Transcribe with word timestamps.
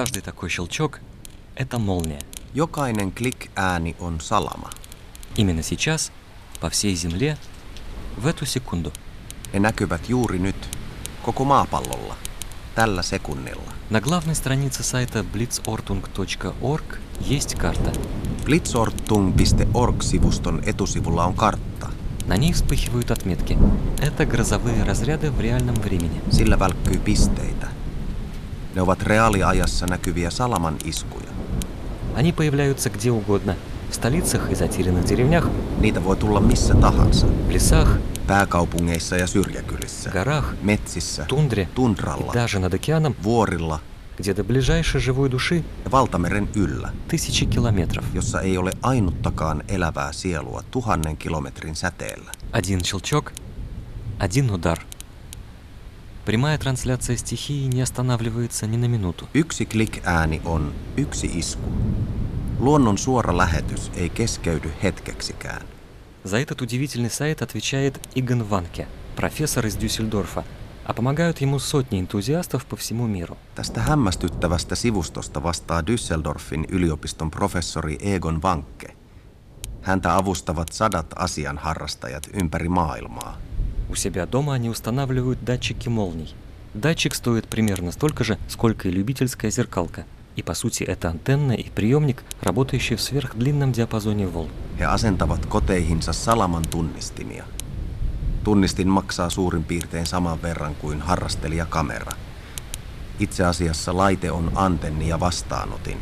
Каждый 0.00 0.22
такой 0.22 0.48
щелчок– 0.48 1.00
это 1.56 1.78
молния. 1.78 2.20
Jokainen 2.54 3.12
klik-ääni 3.12 3.96
on 3.98 4.20
salama. 4.20 4.70
Именно 5.36 5.62
сейчас, 5.62 6.10
по 6.58 6.70
всей 6.70 6.94
Земле, 6.94 7.36
в 8.16 8.26
эту 8.26 8.46
секунду. 8.46 8.92
Ne 9.52 9.60
näkyvät 9.60 10.08
juuri 10.08 10.38
nyt, 10.38 10.78
koko 11.22 11.44
maapallolla, 11.44 12.16
tällä 12.74 13.02
sekunnilla. 13.02 13.72
На 13.90 14.00
главной 14.00 14.34
странице 14.34 14.82
сайта 14.82 15.22
blitzortung.org 15.22 16.98
есть 17.20 17.54
карта. 17.54 17.92
Blitzortung.org-sivuston 18.44 20.62
etusivulla 20.66 21.26
on 21.26 21.34
kartta. 21.34 21.90
На 22.26 22.38
ней 22.38 22.54
вспыхивают 22.54 23.10
отметки. 23.10 23.58
Это 23.98 24.24
грозовые 24.24 24.82
разряды 24.84 25.30
в 25.30 25.40
реальном 25.40 25.74
времени. 25.74 26.22
Sillä 26.30 26.58
välkkyy 26.58 26.98
pisteitä. 26.98 27.79
Ne 28.75 28.81
ovat 28.81 29.03
reaaliajassa 29.03 29.85
näkyviä 29.85 30.29
salaman 30.29 30.75
iskuja. 30.83 31.25
Они 32.15 32.31
появляются 32.31 32.89
где 32.89 33.11
угодно. 33.11 33.55
В 33.91 33.95
столицах 33.95 34.49
и 34.51 34.55
затерянных 34.55 35.05
деревнях, 35.09 35.49
Niitä 35.79 36.03
voi 36.03 36.15
tulla 36.15 36.39
missä 36.39 36.75
tahansa. 36.75 37.25
в 37.47 37.51
лесах, 37.51 37.89
Pääkaupungeissa 38.27 39.15
ja 39.17 39.27
syrjäkylissä. 39.27 40.09
горах, 40.09 40.53
Metsissä, 40.63 41.25
тундре 41.27 41.61
и 41.61 41.67
tundralla, 41.75 42.33
даже 42.33 42.59
над 42.59 42.73
океаном, 42.73 43.15
vuorilla 43.23 43.79
где 44.17 44.33
до 44.33 44.43
ближайшей 44.43 45.01
живой 45.01 45.29
души 45.29 45.63
ja 45.85 45.91
valtameren 45.91 46.47
yllä, 46.55 46.89
тысячи 47.07 47.45
километров. 47.45 48.05
jossa 48.13 48.41
ei 48.41 48.57
ole 48.57 48.71
ainuttakaan 48.81 49.63
elävää 49.67 50.11
sielua 50.13 50.63
tuhannen 50.71 51.17
kilometrin 51.17 51.75
säteellä. 51.75 52.31
Один 52.53 52.83
щелчок, 52.83 53.31
один 54.19 54.51
удар. 54.51 54.79
Прямая 56.25 56.57
трансляция 56.57 57.17
стихии 57.17 57.67
не 57.67 57.81
останавливается 57.81 58.67
ни 58.67 58.77
на 58.77 58.87
минуту. 58.87 59.27
Yksi 59.33 59.65
klik-ääni 59.65 60.41
on 60.45 60.73
yksi 60.97 61.31
isku. 61.33 61.69
Luonnon 62.59 62.97
suora 62.97 63.37
lähetys 63.37 63.91
ei 63.95 64.09
keskeydy 64.09 64.71
hetkeksikään. 64.83 65.61
За 66.23 66.39
этот 66.39 66.61
удивительный 66.61 67.11
сайт 67.11 67.41
отвечает 67.41 67.99
Игон 68.15 68.49
Ванке, 68.49 68.87
профессор 69.15 69.65
из 69.67 69.75
Дюссельдорфа, 69.75 70.43
а 70.85 70.93
помогают 70.93 71.41
ему 71.41 71.59
сотни 71.59 71.99
энтузиастов 71.99 72.65
по 72.65 72.75
всему 72.75 73.07
миру. 73.07 73.37
Tästä 73.55 73.81
hämmästyttävästä 73.81 74.75
sivustosta 74.75 75.43
vastaa 75.43 75.81
Düsseldorfin 75.81 76.65
yliopiston 76.69 77.31
professori 77.31 77.97
Egon 78.01 78.41
Vankke. 78.41 78.95
Häntä 79.81 80.15
avustavat 80.15 80.71
sadat 80.71 81.13
asianharrastajat 81.15 82.29
ympäri 82.33 82.69
maailmaa. 82.69 83.37
У 83.90 83.96
себя 83.96 84.24
дома 84.24 84.54
они 84.54 84.70
устанавливают 84.70 85.44
датчики 85.44 85.88
молний. 85.88 86.32
Датчик 86.74 87.12
стоит 87.12 87.48
примерно 87.48 87.90
столько 87.90 88.22
же, 88.22 88.38
сколько 88.48 88.88
и 88.88 88.92
любительская 88.92 89.50
зеркалка. 89.50 90.04
И 90.36 90.42
по 90.42 90.54
сути 90.54 90.84
это 90.84 91.08
антенна 91.08 91.52
и 91.52 91.68
приемник, 91.68 92.22
работающие 92.40 92.96
в 92.96 93.00
сверхдлинном 93.02 93.72
диапазоне 93.72 94.28
волн. 94.28 94.50
He 94.78 94.84
asentavat 94.84 95.46
koteihinsa 95.46 96.12
salaman 96.12 96.64
tunnistimia. 96.70 97.44
Tunnistin 98.44 98.88
maksaa 98.88 99.30
suurin 99.30 99.64
piirtein 99.64 100.06
saman 100.06 100.42
verran 100.42 100.74
kuin 100.74 101.00
harrastelijakamera. 101.00 102.12
Itse 103.18 103.44
asiassa 103.44 103.96
laite 103.96 104.30
on 104.30 104.52
antenni 104.54 105.08
ja 105.08 105.20
vastaanotin, 105.20 105.98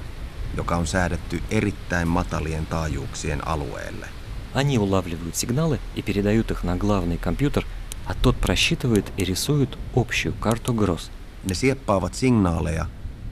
joka 0.56 0.76
on 0.76 0.86
säädetty 0.86 1.42
erittäin 1.50 2.08
matalien 2.08 2.66
taajuuksien 2.66 3.46
alueelle. 3.46 4.08
Они 4.54 4.78
улавливают 4.78 5.36
сигналы 5.36 5.78
и 5.94 6.02
передают 6.02 6.50
их 6.50 6.64
на 6.64 6.76
главный 6.76 7.18
компьютер, 7.18 7.64
а 8.07 8.13
тот 8.13 8.35
просчитывает 8.41 9.11
и 9.17 9.23
рисует 9.23 9.77
общую 9.95 10.33
карту 10.39 10.73
гроз. 10.73 11.11
Ne 11.43 11.55
sieppaavat 11.55 12.13
signaaleja 12.13 12.85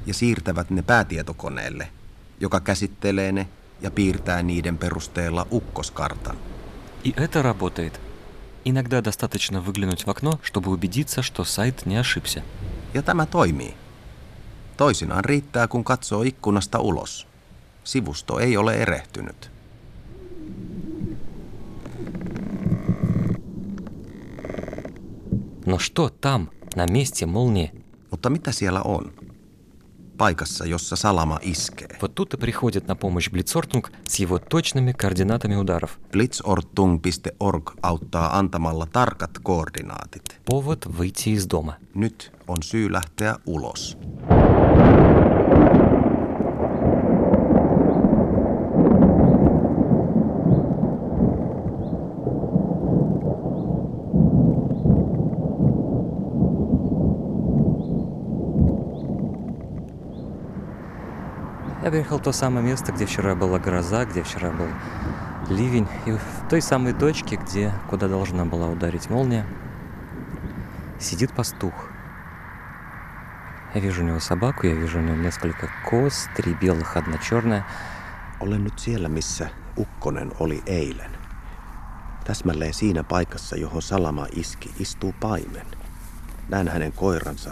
ja 0.06 0.14
siirtävät 0.14 0.70
ne 0.70 0.82
päätietokoneelle, 0.82 1.90
joka 2.40 2.60
käsittelee 2.60 3.32
ne 3.32 3.48
ja 3.82 3.92
piirtää 3.92 4.44
niiden 4.44 4.78
perusteella 4.78 5.48
ukkoskartan. 5.52 6.38
И 7.04 7.14
это 7.18 7.42
работает. 7.42 8.00
Иногда 8.66 9.02
достаточно 9.02 9.60
выглянуть 9.60 10.06
в 10.06 10.10
окно, 10.10 10.40
чтобы 10.44 10.72
убедиться, 10.72 11.22
что 11.24 11.44
сайт 11.44 11.86
не 11.86 11.98
ошибся. 11.98 12.44
Ja 12.94 13.02
tämä 13.02 13.26
toimii. 13.26 13.74
Toisinaan 14.78 15.26
riittää, 15.26 15.68
kun 15.68 15.84
katsoo 15.84 16.22
ikkunasta 16.22 16.80
ulos. 16.80 17.28
Sivusto 17.84 18.40
ei 18.40 18.58
ole 18.58 18.76
erehtynyt. 18.76 19.52
Но 25.67 25.79
что 25.79 26.09
там, 26.09 26.51
на 26.77 26.87
месте 26.87 27.27
молнии? 27.27 27.71
Mutta 28.11 28.31
mitä 28.31 28.53
siellä 28.53 28.83
on? 28.83 29.13
Paikassa, 30.17 30.67
jossa 30.67 30.97
salama 30.97 31.39
iskee. 31.43 31.89
Вот 32.03 32.15
тут 32.15 32.35
и 32.35 32.37
приходит 32.37 32.87
на 32.89 32.97
помощь 32.97 33.31
Блицортунг 33.31 33.91
с 34.09 34.15
его 34.17 34.39
точными 34.39 34.93
координатами 34.93 35.57
ударов. 35.57 35.99
Blitzortung.org 36.13 37.71
auttaa 37.83 38.39
antamalla 38.39 38.87
tarkat 38.87 39.39
koordinaatit. 39.43 40.41
Повод 40.45 40.87
выйти 40.87 41.31
из 41.31 41.47
дома. 41.47 41.77
Nyt 41.95 42.33
on 42.49 42.63
syy 42.63 42.93
lähteä 42.93 43.37
ulos. 43.47 43.99
В 62.03 62.19
то 62.19 62.33
самое 62.33 62.67
место, 62.67 62.93
где 62.93 63.07
вчера 63.07 63.35
была 63.35 63.59
гроза, 63.59 64.05
где 64.05 64.23
вчера 64.23 64.51
был 64.51 64.69
ливень. 65.49 65.89
И 66.07 66.13
в 66.13 66.49
той 66.51 66.61
самой 66.61 66.93
точке, 66.93 67.37
где, 67.37 67.73
куда 67.89 68.09
должна 68.09 68.45
была 68.45 68.69
ударить 68.69 69.11
молния, 69.11 69.47
сидит 71.01 71.33
пастух. 71.33 71.73
Я 73.75 73.81
вижу 73.81 74.03
у 74.03 74.07
него 74.07 74.21
собаку, 74.21 74.67
я 74.67 74.75
вижу 74.75 74.99
у 74.99 75.03
него 75.03 75.17
несколько 75.17 75.69
коз, 75.89 76.29
три 76.37 76.55
белых, 76.55 76.97
одна 76.97 77.19
черная. 77.19 77.67
Olen 78.41 78.65
nyt 78.65 78.79
siellä, 78.79 79.09
missä 79.09 79.49
Ukkonen 79.77 80.33
oli 80.41 80.63
eilen. 80.67 81.11
Täsmälleen 82.25 82.75
siinä 82.75 83.03
paikassa, 83.05 83.57
johon 83.57 83.83
salama 83.83 84.27
iski, 84.33 84.71
istuu 84.79 85.15
paimen. 85.21 85.67
Näen 86.49 86.69
hänen 86.69 86.93
koiransa, 86.93 87.51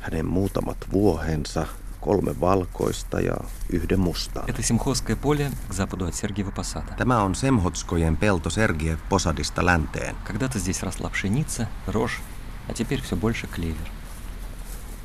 hänen 0.00 0.26
muutamat 0.26 0.78
vuohensa, 0.92 1.66
kolme 2.05 2.39
valkoista 2.39 3.19
ja 3.19 3.35
yhden 3.69 3.99
mustaa. 3.99 4.43
Это 4.47 4.61
Симхозское 4.63 5.15
поле 5.15 5.51
к 5.69 5.73
западу 5.73 6.05
от 6.05 6.15
Сергиева 6.15 6.51
Посада. 6.51 6.93
Tämä 6.97 7.23
on 7.23 7.35
Semhotskojen 7.35 8.17
pelto 8.17 8.49
Sergiev 8.49 8.97
Posadista 9.09 9.65
länteen. 9.65 10.15
Когда-то 10.23 10.59
здесь 10.59 10.83
росла 10.83 11.09
пшеница, 11.09 11.67
рожь, 11.87 12.21
а 12.69 12.73
теперь 12.73 13.01
все 13.01 13.15
больше 13.15 13.47
клевер. 13.47 13.89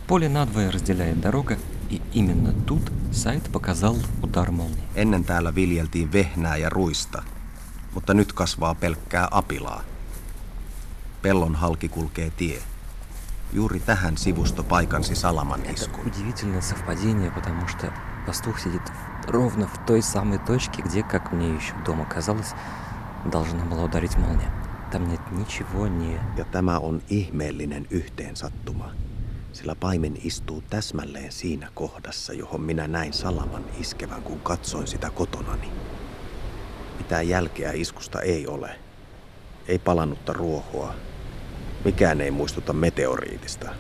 Поле 0.07 0.29
надвое 0.29 0.71
разделяет 0.71 1.21
дорога, 1.21 1.59
и 1.91 2.01
именно 2.13 2.53
тут 2.67 2.93
сайт 3.13 3.51
показал 3.53 3.97
удар 4.23 4.51
молнии. 4.51 4.85
Ennen 4.95 5.25
täällä 5.25 5.55
viljeltiin 5.55 6.13
vehnää 6.13 6.57
ja 6.57 6.69
ruista, 6.69 7.23
mutta 7.95 8.15
nyt 8.15 8.33
kasvaa 8.33 8.75
pelkkää 8.75 9.29
apilaa. 9.31 9.83
Pellon 11.23 11.55
halki 11.55 11.89
kulkee 11.89 12.31
tie. 12.31 12.63
Juuri 13.53 13.81
tähän 13.81 14.17
sivusto 14.17 14.63
paikansi 14.63 15.15
salaman 15.15 15.61
Это 15.61 15.73
iskun. 15.73 16.07
удивительное 16.07 16.61
совпадение, 16.61 17.31
потому 17.31 17.69
что 17.69 17.93
пастух 18.27 18.59
сидит 18.59 18.83
ровно 19.29 19.67
в 19.67 19.79
той 19.87 20.03
самой 20.03 20.39
точке, 20.39 20.83
где, 20.83 21.03
как 21.03 21.33
мне 21.33 21.55
еще 21.55 21.75
дома 21.87 22.05
казалось, 22.05 22.55
должна 23.33 23.65
была 23.65 23.85
ударить 23.85 24.17
молния. 24.19 24.51
Там 24.91 25.09
нет 25.09 25.21
ничего 25.33 25.87
не... 25.87 26.21
Ja 26.37 26.45
tämä 26.45 26.79
on 26.79 27.03
ihmeellinen 27.09 27.87
yhteensattuma, 27.91 28.91
sillä 29.53 29.75
paimen 29.75 30.17
istuu 30.25 30.63
täsmälleen 30.71 31.33
siinä 31.33 31.69
kohdassa, 31.75 32.33
johon 32.33 32.61
minä 32.61 32.89
näin 32.89 33.13
salaman 33.13 33.65
iskevän, 33.81 34.23
kun 34.23 34.41
katsoin 34.41 34.87
sitä 34.87 35.11
kotonani. 35.11 35.69
Mitään 36.99 37.29
jälkeä 37.29 37.73
iskusta 37.73 38.21
ei 38.21 38.47
ole. 38.47 38.77
Ei 39.69 39.79
palannutta 39.79 40.33
ruohoa. 40.33 40.95
Mikään 41.85 42.21
ei 42.21 42.31
muistuta 42.31 42.73
meteoriitista. 42.73 43.71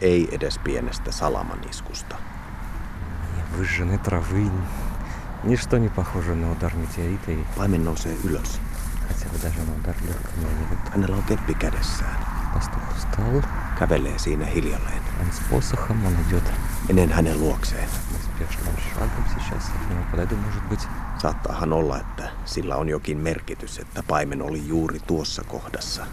Ei 0.00 0.28
edes 0.32 0.58
pienestä 0.58 1.12
salaman 1.12 1.60
iskusta. 1.70 2.16
Ни 3.36 3.42
выжженной 3.58 3.98
травы, 3.98 4.50
ничто 5.44 5.78
не 5.78 5.88
похоже 5.88 6.34
на 6.34 6.52
удар 6.52 6.72
метеорита, 6.74 7.30
и 7.32 7.38
Paimen 7.56 7.84
nousee 7.84 8.16
ylös. 8.24 8.60
хотя 9.08 9.28
бы 9.32 9.38
даже 9.42 9.60
на 9.62 9.74
удар 9.80 9.94
легкого 10.08 10.46
метеорита. 10.60 10.90
Hänellä 10.90 11.16
on 11.16 11.22
keppi 11.22 11.54
kädessään. 11.54 12.16
Пастух 12.54 12.82
встал, 12.96 13.42
Kävelee 13.78 14.18
siinä 14.18 14.46
hiljalleen. 14.46 15.02
он 15.20 15.32
с 15.32 15.40
посохом, 15.50 16.06
он 16.06 16.14
идет 16.28 16.44
Menen 16.88 17.12
hänen 17.12 17.40
luokseen. 17.40 17.88
неспешным 18.12 18.74
шагом 18.94 19.24
сейчас 19.34 19.62
я 19.74 19.86
к 19.86 19.90
нему 19.90 20.04
подойду, 20.10 20.36
может 20.36 20.62
быть. 20.68 20.88
Saattaahan 21.18 21.72
olla, 21.72 21.98
että 22.00 22.30
sillä 22.44 22.76
on 22.76 22.88
jokin 22.88 23.18
merkitys, 23.18 23.78
että 23.78 24.02
paimen 24.02 24.42
oli 24.42 24.66
juuri 24.68 25.00
tuossa 25.06 25.44
kohdassa. 25.44 26.06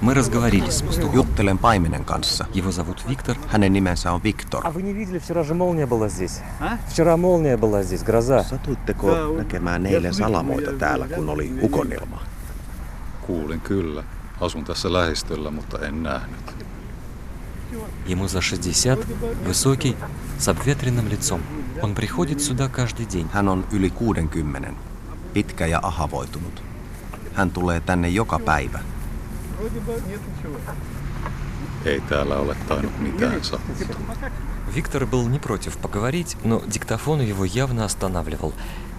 Мы 0.00 0.14
разговорились 0.14 0.74
с 0.74 0.82
пастухом. 0.82 1.14
Juttelen 1.14 1.58
paimenen 1.58 2.04
kanssa. 2.04 2.46
Его 2.54 2.70
зовут 2.70 3.04
Виктор. 3.08 3.36
Hänen 3.52 3.72
nimensä 3.72 4.12
on 4.12 4.22
Viktor. 4.22 4.60
А 4.64 4.70
вы 4.70 4.82
не 4.82 4.92
видели, 4.92 5.18
вчера 5.18 5.42
же 5.42 5.54
молния 5.54 5.86
была 5.86 6.08
здесь? 6.08 6.40
Вчера 6.88 7.16
молния 7.16 7.56
была 7.56 7.82
здесь, 7.82 8.02
гроза. 8.02 8.42
Satuitteko 8.42 9.36
näkemään 9.36 9.86
eilen 9.86 10.14
salamoita 10.14 10.72
täällä, 10.72 11.08
kun 11.08 11.28
oli 11.28 11.58
ukonilma? 11.62 12.22
Kuulin 13.26 13.60
kyllä. 13.60 14.04
Asun 14.40 14.64
tässä 14.64 14.92
lähistöllä, 14.92 15.50
mutta 15.50 15.78
en 15.78 16.02
nähnyt. 16.02 16.68
Ему 18.06 18.28
за 18.28 18.40
60, 18.40 19.06
высокий, 19.44 19.96
с 20.38 20.48
обветренным 20.48 21.08
лицом. 21.08 21.40
Он 21.82 21.94
приходит 21.94 22.40
сюда 22.40 22.68
каждый 22.68 23.06
день. 23.06 23.26
Hän 23.32 23.48
on 23.48 23.66
yli 23.72 23.90
60, 23.90 24.72
pitkä 25.32 25.66
ja 25.66 25.80
ahavoitunut. 25.82 26.62
Hän 27.34 27.50
tulee 27.50 27.80
tänne 27.80 28.08
joka 28.08 28.38
päivä. 28.38 28.78
Ei 31.85 32.01
täällä 32.01 32.35
ole 32.35 32.55
tainnut 32.67 32.99
mitään 32.99 33.43
sattua. 33.43 33.95
Виктор 34.75 35.05
был 35.05 35.29
не 35.29 35.39
против 35.39 35.77
поговорить, 35.77 36.37
но 36.43 36.61
диктофон 36.73 37.21
его 37.21 37.45
явно 37.45 37.85
останавливал. 37.85 38.51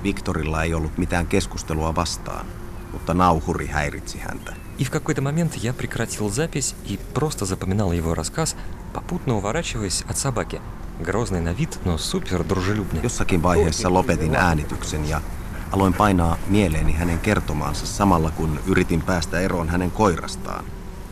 Viktorilla 0.03 0.63
ei 0.63 0.75
ollut 0.75 0.99
mitään 0.99 1.27
keskustelua 1.27 1.95
vastaan, 1.95 2.47
mutta 2.93 3.15
nauhuri 3.15 3.67
häiritsi 3.67 4.19
häntä. 4.19 4.55
И 4.79 4.85
в 4.85 4.91
какой-то 4.91 5.23
момент 5.23 5.55
я 5.57 5.73
прекратил 5.73 6.31
запись 6.31 6.75
и 6.87 6.99
просто 7.15 7.45
запоминал 7.45 7.93
его 7.93 8.15
рассказ, 8.15 8.57
попутно 8.93 9.37
уворачиваясь 9.37 10.05
от 10.09 10.17
собаки. 10.17 10.61
Грозный 11.01 11.41
на 11.41 11.53
вид, 11.53 11.79
но 11.85 11.99
супер 11.99 12.45
дружелюбный. 12.45 13.03
Jossakin 13.03 13.43
vaiheessa 13.43 13.93
lopetin 13.93 14.37
äänityksen 14.37 15.09
ja 15.09 15.21
aloin 15.74 15.94
painaa 15.94 16.38
mieleeni 16.48 16.94
hänen 16.94 17.20
kertomaansa 17.20 17.86
samalla 17.86 18.32
kun 18.32 18.60
yritin 18.66 19.02
päästä 19.02 19.40
eroon 19.40 19.70
hänen 19.70 19.92
koirastaan, 19.92 20.66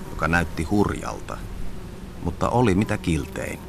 joka 0.10 0.28
näytti 0.28 0.64
hurjalta, 0.64 1.38
mutta 2.24 2.50
oli 2.50 2.76
mitä 2.76 2.98
kiltein. 2.98 3.60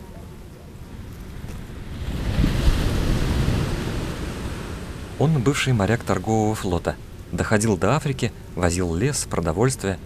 Он 5.19 5.43
бывший 5.43 5.73
моряк 5.73 6.05
торгового 6.05 6.55
флота. 6.55 6.95
Доходил 7.33 7.77
до 7.77 7.97
Африки, 7.97 8.33
возил 8.55 8.95
лес, 8.95 9.27
продовольствие. 9.27 9.99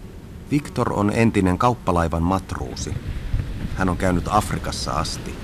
Viktor 0.51 0.93
on 0.93 1.11
entinen 1.11 1.57
kauppalaivan 1.57 2.23
matruusi. 2.23 2.93
Hän 3.75 3.89
on 3.89 3.97
käynyt 3.97 4.23
Afrikassa 4.27 4.91
asti. 4.91 5.35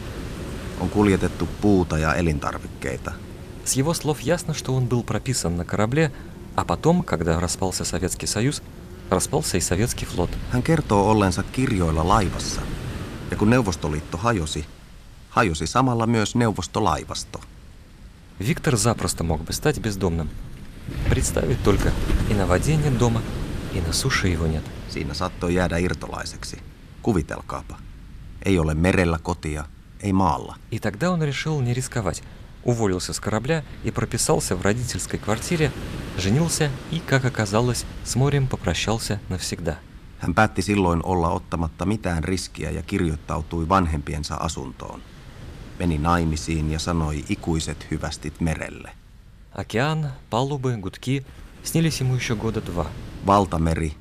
On 0.79 0.89
kuljetettu 0.89 1.49
puuta 1.61 1.97
ja 1.97 2.13
elintarvikkeita. 2.13 3.11
С 3.64 3.72
его 3.72 3.94
слов 3.94 4.20
ясно, 4.20 4.54
что 4.54 4.74
он 4.74 4.86
был 4.86 5.02
прописан 5.02 5.56
на 5.56 5.64
корабле, 5.64 6.12
а 6.54 6.64
потом, 6.64 7.02
когда 7.02 7.40
распался 7.40 7.84
Советский 7.84 8.26
Союз, 8.26 8.62
распался 9.10 9.56
и 9.56 9.60
Советский 9.60 10.06
флот. 10.06 10.30
Hän 10.52 10.62
kertoo 10.62 11.10
ollensa 11.10 11.42
kirjoilla 11.42 12.08
laivassa. 12.08 12.60
Ja 13.30 13.36
kun 13.36 13.50
Neuvostoliitto 13.50 14.16
hajosi, 14.16 14.66
hajosi 15.30 15.66
samalla 15.66 16.06
myös 16.06 16.34
Neuvostolaivasto. 16.34 17.40
Виктор 18.40 18.76
запросто 18.76 19.24
мог 19.24 19.44
бы 19.44 19.52
стать 19.52 19.78
бездомным. 19.78 20.28
Представить 21.08 21.62
только, 21.62 21.92
и 22.30 22.34
на 22.34 22.46
воде 22.46 22.76
нет 22.76 22.98
дома, 22.98 23.22
и 23.72 23.80
на 23.80 23.92
суше 23.92 24.28
его 24.28 24.46
нет. 24.46 24.64
Siinä 24.88 25.14
saattoi 25.14 25.54
jäädä 25.54 25.78
irtolaiseksi. 25.78 26.62
Kuvitelkaapa. 27.02 27.76
Ei 28.44 28.58
ole 28.58 28.74
merellä 28.74 29.18
kotia, 29.22 29.64
ei 30.00 30.12
maalla. 30.12 30.56
И 30.70 30.78
тогда 30.78 31.10
он 31.10 31.22
решил 31.22 31.60
не 31.60 31.74
рисковать. 31.74 32.22
Уволился 32.64 33.12
с 33.12 33.20
корабля 33.20 33.62
и 33.84 33.90
прописался 33.90 34.56
в 34.56 34.62
родительской 34.62 35.18
квартире, 35.18 35.70
женился 36.18 36.70
и, 36.90 36.98
как 36.98 37.24
оказалось, 37.24 37.84
с 38.04 38.16
морем 38.16 38.46
попрощался 38.46 39.20
навсегда. 39.28 39.76
Hän 40.18 40.34
päätti 40.34 40.62
silloin 40.62 41.00
olla 41.04 41.30
ottamatta 41.30 41.86
mitään 41.86 42.24
riskiä 42.24 42.70
ja 42.70 42.82
kirjoittautui 42.82 43.68
vanhempiensa 43.68 44.34
asuntoon. 44.34 45.02
Meni 45.78 45.98
naimisiin 45.98 46.72
ja 46.72 46.78
sanoi 46.78 47.24
ikuiset 47.28 47.86
hyvästit 47.90 48.40
merelle. 48.40 48.90
Океан, 49.54 50.12
палубы, 50.30 50.76
гудки 50.76 51.24
снились 51.62 52.00
ему 52.00 52.16
еще 52.16 52.34
года 52.34 52.60
два. 52.60 52.86
Valtameri, 53.26 53.92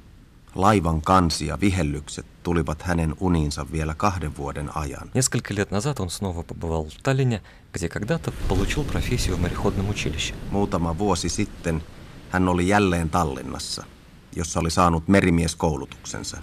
laivan 0.54 1.02
kansi 1.02 1.46
ja 1.46 1.60
vihellykset 1.60 2.26
tulivat 2.42 2.82
hänen 2.82 3.14
uniinsa 3.20 3.66
vielä 3.72 3.94
kahden 3.94 4.36
vuoden 4.36 4.76
ajan. 4.76 5.10
Несколько 5.14 5.54
лет 5.54 5.70
назад 5.70 6.00
он 6.00 6.10
снова 6.10 6.42
побывал 6.42 6.84
в 6.84 7.02
Таллине, 7.02 7.42
где 7.72 7.88
когда-то 7.88 8.32
получил 8.48 8.84
профессию 8.84 9.36
в 9.36 9.40
мореходном 9.40 9.88
училище. 9.88 10.34
Muutama 10.50 10.98
vuosi 10.98 11.28
sitten 11.28 11.82
hän 12.30 12.48
oli 12.48 12.68
jälleen 12.68 13.10
Tallinnassa, 13.10 13.84
jossa 14.36 14.60
oli 14.60 14.70
saanut 14.70 15.08
merimieskoulutuksensa. 15.08 16.38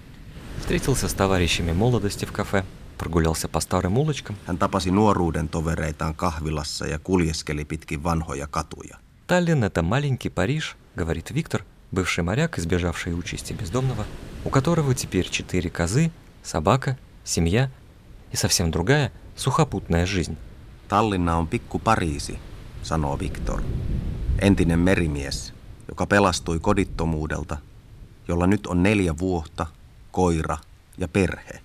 Встретился 0.59 1.07
с 1.07 1.13
товарищами 1.13 1.73
молодости 1.73 2.25
в 2.25 2.31
кафе, 2.31 2.63
прогулялся 2.97 3.47
по 3.47 3.59
старым 3.59 3.97
улочкам. 3.97 4.35
Hän 4.45 4.57
tapasi 4.57 4.91
nuoruuden 4.91 5.49
tovereitaan 5.49 6.15
kahvilassa 6.15 6.87
ja 6.87 6.99
kuljeskeli 6.99 7.65
pitkin 7.65 8.03
vanhoja 8.03 8.47
katuja. 8.47 8.97
Таллин – 9.27 9.69
это 9.69 9.81
маленький 9.81 10.29
Париж, 10.29 10.75
говорит 10.97 11.31
Виктор, 11.35 11.63
бывший 11.90 12.24
моряк, 12.24 12.58
избежавший 12.58 13.14
участи 13.14 13.52
бездомного, 13.52 14.04
у 14.44 14.50
которого 14.50 14.94
теперь 14.94 15.28
четыре 15.28 15.70
козы, 15.70 16.10
собака, 16.42 16.96
семья 17.24 17.70
и 18.32 18.36
совсем 18.36 18.70
другая 18.70 19.12
сухопутная 19.36 20.06
жизнь. 20.06 20.36
Tallinna 20.88 21.38
on 21.38 21.46
pikku 21.46 21.78
Pariisi, 21.78 22.38
sanoo 22.82 23.16
Viktor. 23.16 23.62
Entinen 24.40 24.78
merimies, 24.78 25.52
joka 25.88 26.06
pelastui 26.06 26.58
kodittomuudelta, 26.58 27.56
jolla 28.28 28.46
nyt 28.46 28.66
on 28.66 28.82
neljä 28.82 29.18
vuotta, 29.18 29.66
koira 30.12 30.58
ja 30.98 31.08
perhe. 31.08 31.60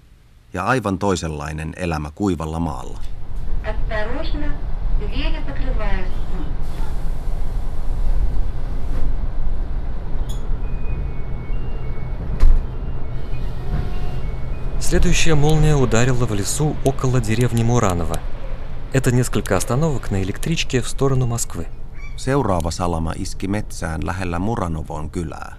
Ja 0.54 0.66
aivan 0.66 1.00
toisenlainen 1.00 1.74
elämä 1.78 2.12
kuivalla 2.16 2.60
maalla. 2.60 3.00
Осторожно, 3.64 4.54
двери 5.00 5.44
закрываются. 5.46 6.20
Следующая 14.88 15.34
молния 15.34 15.76
ударила 15.76 16.28
в 16.28 16.34
лесу 16.36 16.76
около 16.86 17.20
деревни 17.20 17.64
Мураново. 17.64 18.20
Это 18.94 19.12
несколько 19.12 19.58
остановок 19.58 20.12
на 20.12 20.22
электричке 20.22 20.80
в 20.80 20.88
сторону 20.88 21.26
Москвы. 21.26 21.66
Seuraava 22.18 22.72
salama 22.72 23.14
iski 23.18 23.48
metsään 23.48 24.06
lähellä 24.06 24.40
Muranovon 24.40 25.10
kylää. 25.10 25.56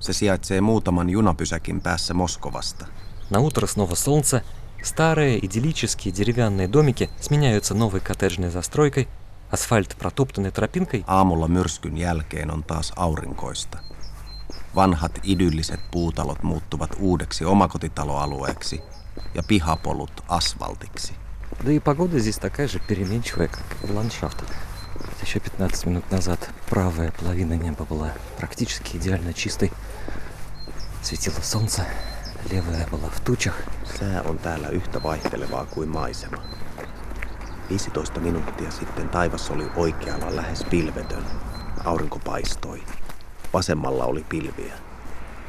Se 0.00 0.12
sijaitsee 0.12 0.60
muutaman 0.60 1.10
junapysäkin 1.10 1.80
päässä 1.80 2.14
Moskovasta. 2.14 2.86
На 3.30 3.38
утро 3.38 3.66
снова 3.66 3.94
солнце, 3.94 4.42
старые 4.82 5.38
идиллические 5.38 6.12
деревянные 6.12 6.66
домики 6.66 7.10
сменяются 7.20 7.74
новой 7.74 8.00
коттеджной 8.00 8.50
застройкой, 8.50 9.08
асфальт 9.52 9.96
протоптанной 9.98 10.50
тропинкой, 10.50 11.04
Aamulla 11.06 11.48
myrskyn 11.48 11.96
jälkeen 11.96 12.50
on 12.50 12.64
taas 12.64 12.92
aurinkoista. 12.96 13.78
Vanhat 14.75 15.19
idylliset 15.23 15.79
puutalot 15.91 16.43
muuttuvat 16.43 16.95
uudeksi 16.99 17.45
omakotitaloalueeksi 17.45 18.81
ja 19.33 19.43
pihapolut 19.43 20.23
asfaltiksi. 20.27 21.13
Да 21.65 21.71
и 21.71 21.79
погода 21.79 22.19
здесь 22.19 22.37
такая 22.37 22.67
же 22.67 22.79
переменчивая, 22.79 23.47
как 23.47 23.65
и 23.83 23.91
ландшафт. 23.91 24.43
Еще 25.21 25.39
15 25.39 25.85
минут 25.85 26.11
назад 26.11 26.49
правая 26.69 27.11
половина 27.11 27.53
неба 27.53 27.85
была 27.85 28.13
практически 28.37 28.97
идеально 28.97 29.33
чистой. 29.33 29.71
Светило 31.01 31.41
солнце, 31.41 31.85
левая 32.49 32.87
была 32.87 33.09
в 33.09 33.19
тучах. 33.19 33.55
Sää 33.99 34.21
on 34.21 34.39
täällä 34.39 34.69
yhtä 34.69 35.03
vaihtelevaa 35.03 35.65
kuin 35.65 35.89
maisema. 35.89 36.37
15 37.69 38.19
minuuttia 38.19 38.71
sitten 38.71 39.09
taivas 39.09 39.49
oli 39.49 39.71
oikealla 39.75 40.35
lähes 40.35 40.63
pilvetön. 40.69 41.25
Aurinko 41.85 42.19
paistoi. 42.19 42.83
Vasemmalla 43.53 44.05
oli 44.05 44.25
pilviä. 44.29 44.73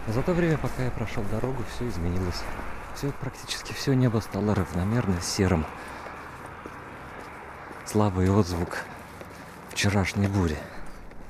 Но 0.06 0.12
За 0.12 0.22
то 0.22 0.32
время, 0.32 0.58
пока 0.58 0.82
я 0.82 0.90
прошел 0.90 1.22
дорогу, 1.30 1.62
все 1.74 1.88
изменилось. 1.88 2.42
Все, 2.94 3.12
практически 3.12 3.72
все 3.72 3.94
небо 3.94 4.20
стало 4.20 4.54
равномерно 4.54 5.20
серым. 5.20 5.64
Слабый 7.86 8.30
отзвук 8.30 8.78
вчерашней 9.70 10.28
бури. 10.28 10.58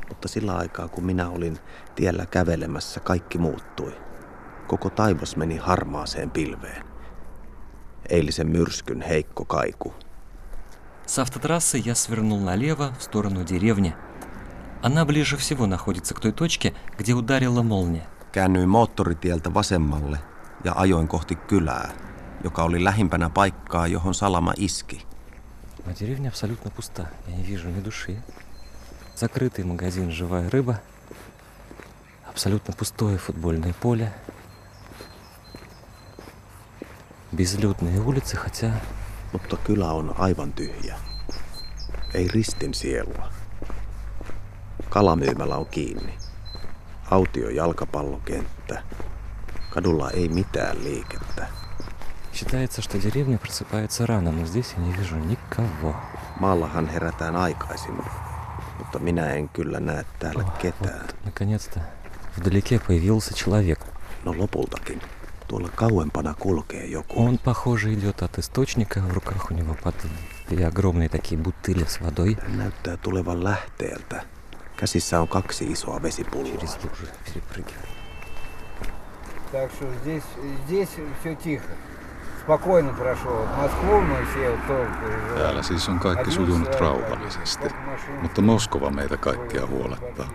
Mutta 0.08 0.28
sillä 0.28 0.56
aikaa, 0.56 0.88
kun 0.88 1.04
minä 1.04 1.28
olin 1.28 1.58
tiellä 1.94 2.26
kävelemässä, 2.26 3.00
kaikki 3.00 3.38
muuttui. 3.38 3.92
Koko 4.66 4.90
taivas 4.90 5.36
meni 5.36 5.56
harmaaseen 5.56 6.30
pilveen. 6.30 6.84
Eilisen 8.08 8.46
myrskyn 8.46 9.02
heikko 9.02 9.44
kaiku. 9.44 9.94
С 11.06 11.18
автотрассы 11.18 11.78
я 11.84 11.94
свернул 11.94 12.40
налево 12.40 12.92
в 12.98 13.02
сторону 13.02 13.44
деревни. 13.44 13.94
Она 14.84 15.04
ближе 15.04 15.36
всего 15.36 15.66
находится 15.66 16.14
к 16.14 16.20
той 16.20 16.32
точке, 16.32 16.74
где 16.98 17.12
ударила 17.12 17.62
молния. 17.62 18.06
Käännyin 18.32 18.68
moottoritieltä 18.68 19.54
vasemmalle 19.54 20.18
ja 20.64 20.72
ajoin 20.76 21.08
kohti 21.08 21.34
kylää, 21.34 21.90
joka 22.44 22.62
oli 22.62 22.84
lähimpänä 22.84 23.30
paikkaa, 23.30 23.86
johon 23.86 24.14
salama 24.14 24.52
iski. 24.56 25.06
Но 25.86 25.92
деревня 25.92 26.28
абсолютно 26.28 26.70
пуста. 26.70 27.08
Я 27.28 27.36
не 27.36 27.42
вижу 27.42 27.68
ни 27.70 27.80
души. 27.80 28.22
Закрытый 29.16 29.64
магазин 29.64 30.10
«Живая 30.10 30.50
рыба». 30.50 30.80
Абсолютно 32.28 32.74
пустое 32.74 33.18
футбольное 33.18 33.74
поле. 33.82 34.12
Безлюдные 37.32 38.00
улицы, 38.00 38.36
хотя 38.36 38.70
Mutta 39.32 39.56
kylä 39.56 39.92
on 39.92 40.14
aivan 40.18 40.52
tyhjä. 40.52 40.96
Ei 42.14 42.28
ristin 42.28 42.74
sielua. 42.74 43.33
Kalamyymälä 44.88 45.56
on 45.56 45.66
kiinni. 45.66 46.14
Autio 47.10 47.48
jalkapallokenttä. 47.48 48.82
Kadulla 49.70 50.10
ei 50.10 50.28
mitään 50.28 50.84
liikettä. 50.84 51.46
считается, 52.32 52.80
что 52.82 52.98
деревня 52.98 53.38
просыпается 53.38 54.06
рано, 54.06 54.30
но 54.32 54.46
здесь 54.46 54.74
я 54.76 54.82
не 54.84 54.92
вижу 54.92 55.16
никого. 55.16 55.94
Maallahan 56.40 56.86
herätään 56.88 57.36
aikaisin, 57.36 57.94
mutta 58.78 58.98
minä 58.98 59.26
en 59.30 59.48
kyllä 59.48 59.80
näe 59.80 60.04
täällä 60.18 60.44
О, 60.44 60.50
ketään. 60.58 61.00
вот, 61.00 61.14
наконец-то 61.24 61.80
вдалеке 62.38 62.78
появился 62.78 63.34
человек. 63.34 63.80
No 64.24 64.34
lopultakin. 64.38 65.00
Tuolla 65.48 65.68
kauempana 65.74 66.34
kulkee 66.38 66.86
joku. 66.86 67.24
Он, 67.26 67.38
похоже, 67.38 67.92
идет 67.94 68.22
от 68.22 68.38
источника. 68.38 69.00
В 69.00 69.12
руках 69.12 69.50
у 69.50 69.54
него 69.54 69.76
под 69.84 69.94
две 70.48 70.66
огромные 70.66 71.08
такие 71.08 71.36
бутыли 71.36 71.84
с 71.84 72.00
водой. 72.00 72.36
Hän 72.42 72.58
näyttää 72.58 72.96
tulevan 72.96 73.44
lähteeltä. 73.44 74.22
Käsissä 74.76 75.20
on 75.20 75.28
kaksi 75.28 75.72
isoa 75.72 76.02
vesipulloa. 76.02 76.52
Через 76.52 76.78
лужи 76.84 77.08
перепрыгивает. 77.24 77.90
Так 79.52 79.70
что 79.72 79.86
здесь, 80.02 80.24
здесь 80.66 80.88
все 81.20 81.34
тихо. 81.34 81.68
Спокойно 82.42 82.92
прошел. 82.94 83.32
Вот 83.32 83.56
Москву 83.56 84.00
мы 84.00 84.24
все 84.24 84.50
вот 84.50 84.66
только 84.66 84.92
переживали. 85.00 85.42
Täällä 85.42 85.62
siis 85.62 85.88
on 85.88 85.98
kaikki 85.98 86.30
sujunut 86.30 86.80
rauhallisesti, 86.80 87.68
mutta 88.22 88.42
Moskova 88.42 88.90
meitä 88.90 89.16
kaikkia 89.16 89.66
huolettaa. 89.66 90.28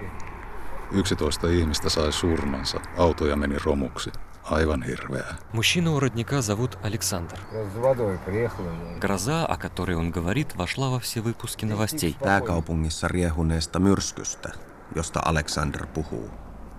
11 0.92 1.48
ihmistä 1.48 1.90
sai 1.90 2.12
surmansa, 2.12 2.80
autoja 2.98 3.36
meni 3.36 3.56
romuksi. 3.64 4.12
Aivan 4.50 4.84
hirveää. 4.84 5.36
Мужчину 5.54 5.96
у 5.96 6.00
родника 6.00 6.42
зовут 6.42 6.78
Александр. 6.84 7.38
С 7.74 7.82
водой 7.82 8.18
приехали. 8.26 8.68
да. 8.68 9.00
Гроза, 9.00 9.46
о 9.46 9.58
которой 9.58 9.96
он 9.96 10.12
говорит, 10.12 10.56
вошла 10.56 10.90
во 10.90 11.00
все 11.00 11.22
выпуски 11.22 11.66
новостей. 11.66 12.16
Pääkaupungissa 12.24 13.08
riehuneesta 13.08 13.80
myrskystä, 13.80 14.50
josta 14.96 15.20
Alexander 15.26 15.86
puhuu, 15.88 16.30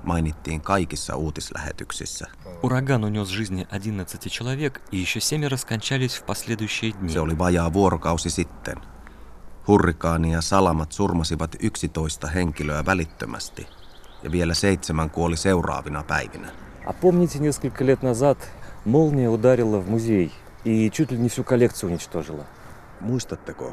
mainittiin 0.04 0.60
kaikissa 0.60 1.16
uutislähetyksissä. 1.16 2.26
Ураган 2.62 3.04
унес 3.04 3.28
жизни 3.28 3.66
11 3.72 4.30
человек, 4.30 4.80
и 4.92 4.96
еще 4.96 5.20
семеро 5.20 5.56
скончались 5.56 6.16
в 6.16 6.24
последующие 6.24 6.92
дни. 6.92 7.12
Se 7.12 7.20
oli 7.20 7.38
vajaa 7.38 7.72
vuorokausi 7.72 8.30
sitten. 8.30 8.76
Hurrikaani 9.68 10.32
ja 10.32 10.40
salamat 10.40 10.92
surmasivat 10.92 11.56
11 11.60 12.26
henkilöä 12.26 12.84
välittömästi, 12.86 13.66
ja 14.22 14.32
vielä 14.32 14.54
seitsemän 14.54 15.10
kuoli 15.10 15.36
seuraavina 15.36 16.02
päivinä. 16.02 16.48
А 16.86 16.92
помните, 16.92 17.38
несколько 17.38 17.84
лет 17.84 18.02
назад 18.02 18.38
молния 18.84 19.28
ударила 19.28 19.78
в 19.78 19.90
музей 19.90 20.32
и 20.64 20.90
чуть 20.90 21.12
ли 21.12 21.18
не 21.18 21.28
всю 21.28 21.44
коллекцию 21.44 21.90
уничтожила? 21.90 22.44
Muistatteko, 23.00 23.72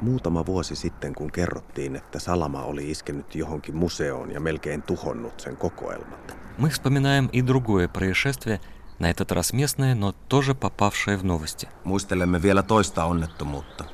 muutama 0.00 0.46
vuosi 0.46 0.76
sitten 0.76 1.14
kun 1.14 1.30
kerrottiin, 1.32 1.96
että 1.96 2.18
salama 2.18 2.62
oli 2.62 2.90
iskenyt 2.90 3.34
johonkin 3.34 3.76
museoon 3.76 4.30
ja 4.30 4.40
melkein 4.40 4.82
tuhonnut 4.82 5.40
sen 5.40 5.56
kokoelmat? 5.56 6.36
Мы 6.58 6.68
вспоминаем 6.70 7.28
и 7.32 7.40
другое 7.42 7.88
происшествие, 7.88 8.60
на 8.98 9.10
этот 9.10 9.30
раз 9.32 9.52
местное, 9.52 9.94
но 9.94 10.14
тоже 10.28 10.54
попавшее 10.54 11.16
в 11.16 11.24
новости. 11.24 11.68
Muistelemme 11.84 12.42
vielä 12.42 12.62
toista 12.62 13.04
onnettomuutta. 13.04 13.84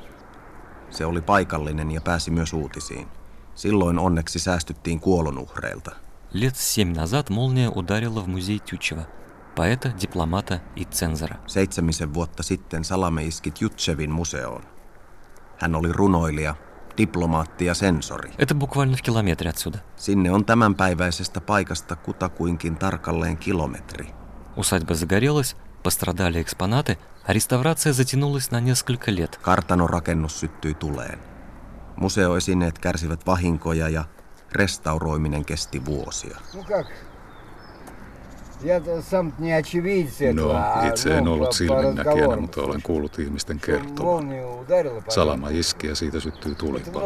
Se 0.90 1.06
oli 1.06 1.20
paikallinen 1.20 1.90
ja 1.90 2.00
pääsi 2.00 2.30
myös 2.30 2.52
uutisiin. 2.52 3.08
Silloin 3.54 3.98
onneksi 3.98 4.38
säästyttiin 4.38 5.00
kuolonuhreilta. 5.00 5.96
Лет 6.32 6.56
семь 6.56 6.92
назад 6.92 7.30
молния 7.30 7.70
ударила 7.70 8.20
в 8.20 8.28
музей 8.28 8.58
Тютчева, 8.58 9.06
поэта, 9.56 9.88
дипломата 10.00 10.60
и 10.76 10.84
цензора. 10.84 11.38
Seitsemisen 11.46 12.14
vuotta 12.14 12.42
sitten 12.42 12.84
Salame 12.84 13.24
iski 13.24 13.52
Jutchevin 13.60 14.10
museoon. 14.10 14.62
Hän 15.58 15.74
oli 15.74 15.92
runoilija, 15.92 16.54
diplomaatti 16.98 17.64
ja 17.64 17.74
sensori. 17.74 18.30
Это 18.38 18.54
буквально 18.54 18.96
в 18.96 19.02
километре 19.02 19.50
отсюда. 19.50 19.78
Sinne 19.96 20.30
on 20.30 20.44
tämänpäiväisestä 20.44 21.40
paikasta 21.40 21.96
kutakuinkin 21.96 22.76
tarkalleen 22.76 23.36
kilometri. 23.36 24.14
Усадьба 24.56 24.94
загорелась, 24.94 25.56
пострадали 25.82 26.40
экспонаты, 26.40 26.98
а 27.26 27.32
реставрация 27.32 27.92
затянулась 27.92 28.50
на 28.50 28.60
несколько 28.60 29.10
лет. 29.10 29.38
Kartanon 29.42 29.90
rakennus 29.90 30.40
syttyi 30.40 30.74
tuleen. 30.74 31.18
Museoesineet 31.96 32.78
kärsivät 32.78 33.26
vahinkoja 33.26 33.88
ja 33.88 34.04
Restauroiminen 34.51 35.45
kesti 35.45 35.85
vuosia. 35.85 36.37
No, 40.33 40.55
itse 40.87 41.17
en 41.17 41.27
ollut 41.27 41.51
silminnäkijänä, 41.51 42.35
mutta 42.35 42.61
olen 42.61 42.81
kuullut 42.81 43.19
ihmisten 43.19 43.59
kertoa. 43.59 44.21
Salama 45.09 45.49
iski 45.49 45.87
ja 45.87 45.95
siitä 45.95 46.19
syttyy 46.19 46.55
tulipa. 46.55 47.01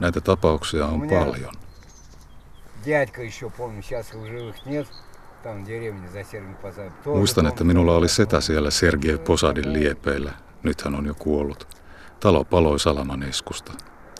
Näitä 0.00 0.20
tapauksia 0.20 0.86
on 0.86 1.00
paljon. 1.08 1.54
Muistan, 7.06 7.46
että 7.46 7.64
minulla 7.64 7.94
oli 7.96 8.08
setä 8.08 8.40
siellä 8.40 8.70
Sergei 8.70 9.18
Posadin 9.18 9.72
liepeillä. 9.72 10.32
Nyt 10.62 10.82
hän 10.82 10.94
on 10.94 11.06
jo 11.06 11.14
kuollut. 11.14 11.68
Talo 12.20 12.44
paloi 12.44 12.80
salaman 12.80 13.22
iskusta. 13.22 13.72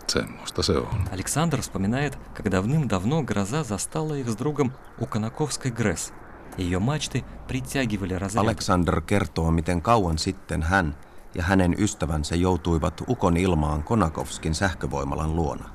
Semmoista 0.06 0.62
se 0.62 0.72
on. 0.72 1.08
Александр 1.12 1.60
вспоминает, 1.60 2.18
как 2.34 2.50
давным-давно 2.50 3.22
гроза 3.22 3.64
застала 3.64 4.14
их 4.14 4.28
с 4.28 4.36
другом 4.36 4.72
у 4.98 5.06
Конаковской 5.06 5.70
ГРЭС. 5.70 6.12
Ее 6.56 6.78
мачты 6.78 7.24
притягивали 7.46 8.14
разряды. 8.14 8.46
Alexander 8.46 9.00
kertoo, 9.00 9.50
miten 9.50 9.82
kauan 9.82 10.18
sitten 10.18 10.62
hän 10.62 10.96
ja 11.34 11.42
hänen 11.42 11.74
ystävänsä 11.78 12.36
joutuivat 12.36 13.00
Ukon 13.08 13.36
ilmaan 13.36 13.82
Konakovskin 13.82 14.54
sähkövoimalan 14.54 15.36
luona. 15.36 15.68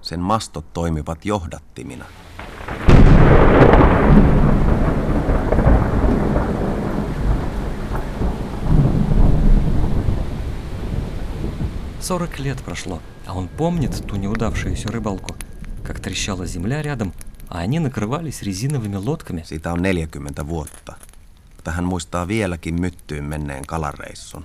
Sen 0.00 0.20
mastot 0.20 0.72
toimivat 0.72 1.24
johdattimina. 1.24 2.04
40 12.02 12.42
лет 12.42 12.62
прошло, 12.64 13.00
а 13.26 13.32
он 13.34 13.48
помнит 13.48 14.02
ту 14.06 14.16
неудавшуюся 14.16 14.88
рыбалку, 14.90 15.34
как 15.82 16.00
трещала 16.00 16.46
земля 16.46 16.82
рядом, 16.82 17.12
а 17.48 17.58
они 17.58 17.78
накрывались 17.78 18.42
резиновыми 18.42 18.96
лодками. 18.96 19.42
Siitä 19.44 19.72
on 19.72 19.82
40 19.82 20.46
vuotta. 20.48 20.94
Mutta 21.56 21.70
hän 21.70 21.84
muistaa 21.84 22.28
vieläkin 22.28 22.80
myttyyn 22.80 23.24
menneen 23.24 23.66
kalareissun. 23.66 24.44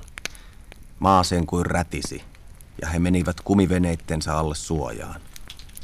Maa 1.00 1.24
sen 1.24 1.46
kuin 1.46 1.66
rätisi, 1.66 2.22
ja 2.82 2.90
he 2.90 3.00
menivät 3.00 3.42
kumiveneittensä 3.42 4.34
alle 4.38 4.56
suojaan. 4.56 5.22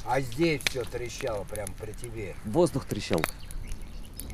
А 0.05 0.19
здесь 0.19 0.61
все 0.69 0.81
трещало 0.91 1.45
прям 1.45 1.67
при 1.81 1.93
тебе. 1.93 2.35
Воздух 2.53 2.85
трещал. 2.85 3.21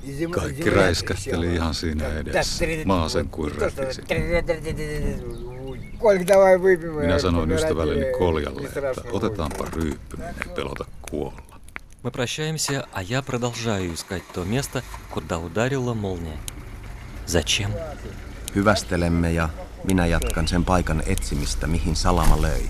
И 0.03 0.11
зем- 0.19 0.31
Kaikki 0.31 0.63
земля 0.63 0.75
räiskähteli 0.81 1.45
трещала. 1.47 1.55
ihan 1.55 1.73
siinä 1.73 2.03
Так, 2.03 2.13
edessä. 2.17 2.65
так, 2.65 2.85
Maa 2.85 3.09
sen 3.09 3.29
kuin 3.29 3.51
то, 3.51 3.67
что- 3.69 3.81
rätisi. 3.81 4.01
Minä 7.01 7.15
э, 7.15 7.19
sanoin 7.19 7.49
помирать 7.49 7.63
ystävälleni 7.63 8.01
или 8.01 8.11
Koljalle, 8.19 8.61
не 8.61 8.67
että 8.67 8.79
страшно 8.79 9.11
otetaanpa 9.11 9.63
будет. 9.63 9.75
ryyppyminen, 9.75 10.35
pelota 10.55 10.85
kuolla. 11.01 11.41
Мы 12.03 12.11
прощаемся, 12.11 12.87
а 12.93 13.03
я 13.03 13.21
продолжаю 13.21 13.93
искать 13.93 14.23
то 14.33 14.45
место, 14.45 14.83
куда 15.11 15.37
ударила 15.37 15.93
молния. 15.93 16.37
Зачем? 17.25 17.71
Hyvästelemme 18.55 19.31
ja 19.31 19.49
minä 19.83 20.05
jatkan 20.05 20.47
sen 20.47 20.65
paikan 20.65 21.03
etsimistä, 21.05 21.67
mihin 21.67 21.95
salama 21.95 22.41
löi. 22.41 22.69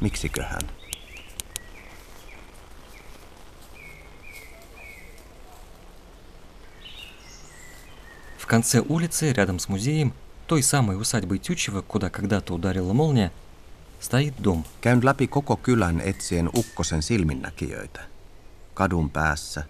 Miksiköhän? 0.00 0.62
В 8.38 8.46
конце 8.46 8.80
улицы, 8.80 9.32
рядом 9.32 9.58
с 9.58 9.68
музеем, 9.68 10.12
той 10.50 10.62
самой 10.62 11.00
усадьбой 11.00 11.38
Тютчева, 11.38 11.82
куда 11.82 12.10
когда-то 12.10 12.54
ударила 12.54 12.92
молния, 12.92 13.32
стоит 14.00 14.34
дом. 14.38 14.64
Käyn 14.80 15.00
läpi 15.04 15.26
koko 15.26 15.56
kylän 15.56 16.00
etsien 16.00 16.50
ukkosen 16.54 17.02
silminnäkijöitä. 17.02 18.00
Kadun 18.74 19.10
päässä, 19.10 19.64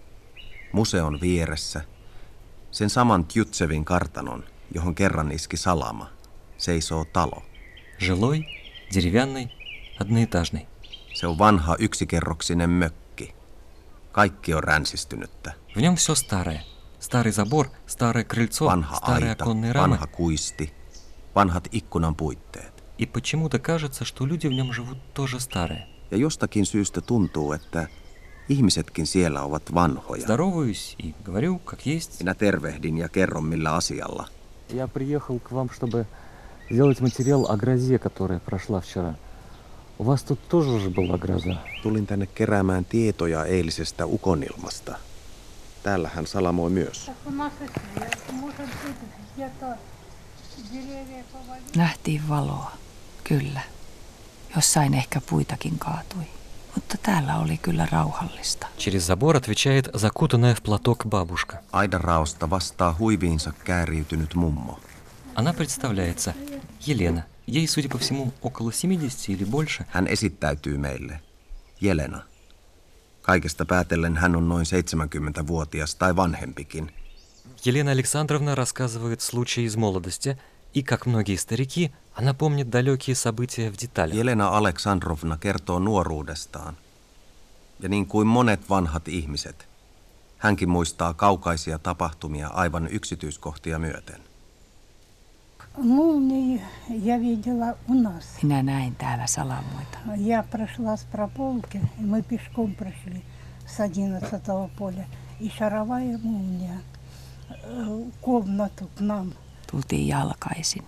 museon 0.72 1.20
vieressä, 1.20 1.84
sen 2.70 2.90
saman 2.90 3.24
Tjutsevin 3.24 3.84
kartanon, 3.84 4.44
johon 4.74 4.94
kerran 4.94 5.32
iski 5.32 5.56
salama, 5.56 6.10
seisoo 6.58 7.04
talo. 7.04 7.42
Жилой, 7.98 8.44
деревянный, 8.94 9.48
одноэтажный. 10.00 10.66
Se 11.14 11.26
on 11.26 11.38
vanha 11.38 11.76
yksikerroksinen 11.78 12.70
mökki. 12.70 13.34
Kaikki 14.12 14.54
on 14.54 14.64
ränsistynyttä. 14.64 15.52
В 15.76 15.80
нем 15.80 15.94
все 15.96 16.14
старое. 16.14 16.69
Старый 17.01 17.31
забор, 17.31 17.69
старое 17.87 18.23
крыльцо, 18.23 18.65
Vanha 18.67 18.95
старые 18.95 19.31
aita, 19.31 19.43
оконные 19.43 19.71
рамы. 19.71 19.97
vanha 19.97 20.07
kuisti, 20.07 20.71
vanhat 21.35 21.67
ikkunan 21.71 22.15
puitteet. 22.15 22.71
И 22.97 23.05
почему-то 23.07 23.57
кажется, 23.59 24.05
что 24.05 24.25
люди 24.27 24.47
в 24.47 24.53
нем 24.53 24.71
живут 24.71 24.97
тоже 25.13 25.39
старые. 25.39 25.87
Ja 26.11 26.17
jostakin 26.17 26.65
syystä 26.65 27.01
tuntuu, 27.01 27.53
että 27.53 27.87
Ihmisetkin 28.49 29.07
siellä 29.07 29.41
ovat 29.41 29.73
vanhoja. 29.73 30.23
Здороваюсь 30.23 30.95
и 31.03 31.13
говорю, 31.25 31.59
как 31.65 31.79
есть. 31.85 32.19
Minä 32.19 32.33
tervehdin 32.33 32.97
ja 32.97 33.09
kerron 33.09 33.45
millä 33.45 33.75
asialla. 33.75 34.27
Я 34.73 34.87
приехал 34.87 35.39
к 35.39 35.51
вам, 35.51 35.69
чтобы 35.69 36.05
сделать 36.71 37.01
материал 37.01 37.45
о 37.49 37.57
грозе, 37.57 37.97
которая 37.99 38.39
прошла 38.39 38.79
вчера. 38.81 39.15
У 39.99 40.03
вас 40.03 40.23
тут 40.23 40.39
тоже 40.49 40.79
же 40.79 40.89
была 40.89 41.17
гроза. 41.17 41.55
Tulin 41.83 42.07
tänne 42.07 42.25
keräämään 42.27 42.85
tietoja 42.85 43.45
eilisestä 43.45 44.05
ukonilmasta. 44.05 44.95
Täällä 45.82 46.10
hän 46.14 46.26
salamoi 46.26 46.70
myös. 46.70 47.06
Так 47.06 47.26
у 47.26 47.30
нас 47.30 47.52
и 47.60 47.66
свет, 47.94 48.32
может 48.32 48.68
быть, 48.84 48.96
где-то 49.36 49.76
деревья 50.72 51.24
повалили. 51.32 51.76
Nähtiin 51.76 52.28
valoa, 52.28 52.72
kyllä. 53.24 53.60
Jossain 54.56 54.94
ehkä 54.94 55.20
puitakin 55.20 55.78
kaatui. 55.78 56.24
Mutta 56.74 56.98
täällä 57.02 57.36
oli 57.36 57.58
kyllä 57.58 57.86
rauhallista. 57.92 58.66
Через 58.78 59.06
забор 59.06 59.36
отвечает 59.36 59.88
закутанная 59.94 60.54
в 60.54 60.62
платок 60.62 61.06
бабушка. 61.08 61.56
Aidaraosta 61.72 62.50
vastaa 62.50 62.96
huiviinsa 62.98 63.52
kääriytynyt 63.64 64.34
mummo. 64.34 64.80
Она 65.34 65.52
представляется. 65.52 66.34
Елена. 66.86 67.22
Ей, 67.46 67.66
судя 67.68 67.88
по 67.88 67.98
всему, 67.98 68.32
около 68.42 68.72
70 68.72 69.32
или 69.32 69.44
больше. 69.44 69.84
Hän 69.88 70.06
esittäytyy 70.06 70.78
meille. 70.78 71.20
Jelena. 71.80 72.22
Kaikesta 73.22 73.64
päätellen 73.64 74.16
hän 74.16 74.36
on 74.36 74.48
noin 74.48 74.66
70-vuotias 74.66 75.94
tai 75.94 76.16
vanhempikin. 76.16 76.92
Елена 77.66 77.90
Александровна 77.90 78.54
рассказывает 78.54 79.20
случаи 79.20 79.64
из 79.64 79.76
молодости, 79.76 80.36
и, 80.74 80.82
как 80.82 81.06
многие 81.06 81.36
старики, 81.36 81.92
она 82.14 82.34
помнит 82.34 82.70
далекие 82.70 83.16
события 83.16 83.70
в 83.70 83.76
деталях. 83.76 84.14
Jelena 84.14 84.48
Aleksandrovna 84.48 85.36
kertoo 85.36 85.78
nuoruudestaan. 85.78 86.76
Ja 87.80 87.88
niin 87.88 88.06
kuin 88.06 88.26
monet 88.26 88.70
vanhat 88.70 89.08
ihmiset, 89.08 89.68
hänkin 90.38 90.68
muistaa 90.68 91.14
kaukaisia 91.14 91.78
tapahtumia 91.78 92.48
aivan 92.48 92.88
yksityiskohtia 92.88 93.78
myöten. 93.78 94.20
Молнии 95.76 96.62
я 96.88 97.18
видела 97.18 97.76
у 97.88 97.94
нас. 97.94 98.24
Minä 98.42 98.62
näin 98.62 98.96
täällä 98.96 99.26
salamoita. 99.26 99.98
Я 100.16 100.42
прошла 100.42 100.96
с 100.96 101.04
прополки, 101.04 101.80
и 101.98 102.02
мы 102.02 102.22
пешком 102.22 102.74
прошли 102.74 103.22
с 103.66 103.80
11 103.80 104.70
поля. 104.78 105.06
И 105.40 105.50
шаровая 105.50 106.18
молния 106.22 106.80
э, 107.50 107.84
в 107.84 108.20
комнату 108.20 108.90
к 108.96 109.00
нам. 109.00 109.32
Tultiin 109.70 110.08
jalkaisin. 110.08 110.86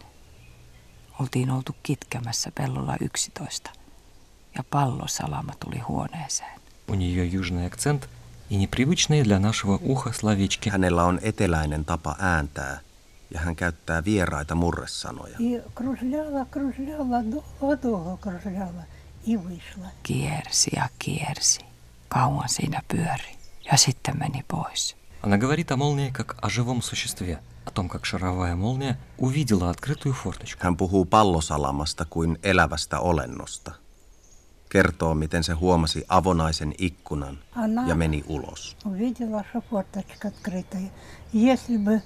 Oltiin 1.20 1.50
oltu 1.50 1.76
kitkemässä 1.82 2.52
pellolla 2.54 2.96
11. 3.00 3.70
Ja 4.54 4.64
pallosalama 4.70 5.52
tuli 5.60 5.78
huoneeseen. 5.78 6.58
У 6.88 6.94
нее 6.94 7.32
южный 7.32 7.66
акцент 7.66 8.08
и 8.50 8.56
непривычные 8.56 9.24
для 9.24 9.38
нашего 9.38 9.78
уха 9.82 10.12
словечки. 10.12 10.70
Hänellä 10.70 11.04
on 11.04 11.18
eteläinen 11.22 11.84
tapa 11.84 12.16
ääntää 12.18 12.80
ja 13.34 13.40
hän 13.40 13.56
käyttää 13.56 14.04
vieraita 14.04 14.54
murresanoja. 14.54 15.36
И 15.38 15.62
кружляла, 15.74 16.46
кружляла, 16.50 17.22
долго-долго 17.22 18.16
кружляла. 18.16 18.84
И 19.26 19.36
вышла. 19.36 19.88
Kiersi 20.02 20.70
ja 20.76 20.88
kiersi. 20.98 21.60
Kauan 22.08 22.48
siinä 22.48 22.82
pyöri. 22.88 23.36
Ja 23.72 23.76
sitten 23.76 24.18
meni 24.18 24.44
pois. 24.52 24.96
Она 25.22 25.36
говорит 25.38 25.70
о 25.72 25.76
молнии 25.76 26.10
как 26.10 26.36
о 26.42 26.48
живом 26.48 26.80
существе, 26.82 27.40
о 27.66 27.70
том, 27.70 27.88
как 27.88 28.04
шаровая 28.06 28.54
молния 28.56 28.96
увидела 29.18 29.70
открытую 29.70 30.14
форточку. 30.14 30.64
Hän 30.64 30.76
puhuu 30.76 31.04
pallosalamasta 31.04 32.04
kuin 32.04 32.38
elävästä 32.42 32.98
olennosta. 33.00 33.72
Kertoo, 34.68 35.14
miten 35.14 35.44
se 35.44 35.52
huomasi 35.52 36.04
avonaisen 36.08 36.74
ikkunan 36.78 37.38
Она 37.54 37.86
ja 37.88 37.94
meni 37.94 38.24
ulos. 38.28 38.76
увидела, 38.84 39.44
что 39.50 39.60
форточка 39.70 40.28
открытая. 40.28 40.90
Если 41.32 41.76
бы 41.76 42.02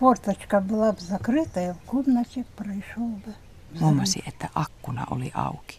форточка 0.00 0.60
была 0.60 0.92
бы 0.92 1.00
закрытая, 1.00 1.74
в 1.74 1.80
комнате 1.86 2.44
прошел 2.56 3.08
бы 3.24 3.34
взрыв. 3.72 3.80
Huomasi, 3.80 4.22
että 4.26 4.48
akkuna 4.54 5.06
oli 5.10 5.32
auki. 5.34 5.78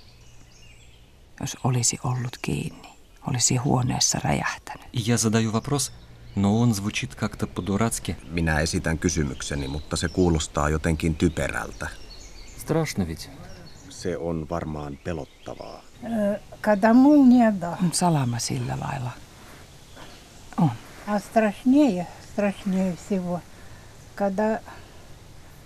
Jos 1.42 1.58
olisi 1.64 2.00
ollut 2.04 2.38
kiinni, 2.42 2.90
olisi 3.28 3.56
huoneessa 3.56 4.20
räjähtänyt. 4.24 4.88
И 4.94 5.00
я 5.12 5.18
задаю 5.18 5.52
вопрос, 5.52 5.92
но 6.36 6.60
он 6.60 6.74
звучит 6.74 7.16
как-то 7.16 7.48
по-дурацки. 7.48 8.16
Minä 8.32 8.60
esitän 8.60 8.98
kysymykseni, 9.00 9.68
mutta 9.68 9.96
se 9.98 10.10
kuulostaa 10.10 10.70
jotenkin 10.70 11.16
typerältä. 11.16 11.88
Страшно 12.58 13.08
ведь. 13.08 13.30
Se 13.90 14.18
on 14.18 14.50
varmaan 14.50 14.98
pelottavaa. 15.04 15.82
Э, 16.04 16.40
Когда 16.62 16.94
молния, 16.94 17.52
да. 17.62 17.78
On 17.84 17.92
salama 17.94 18.40
sillä 18.40 18.78
lailla. 18.80 19.12
On. 20.58 20.72
А 21.08 21.20
страшнее, 21.20 22.08
страшнее 22.34 22.96
всего, 22.96 23.40
когда 23.40 23.42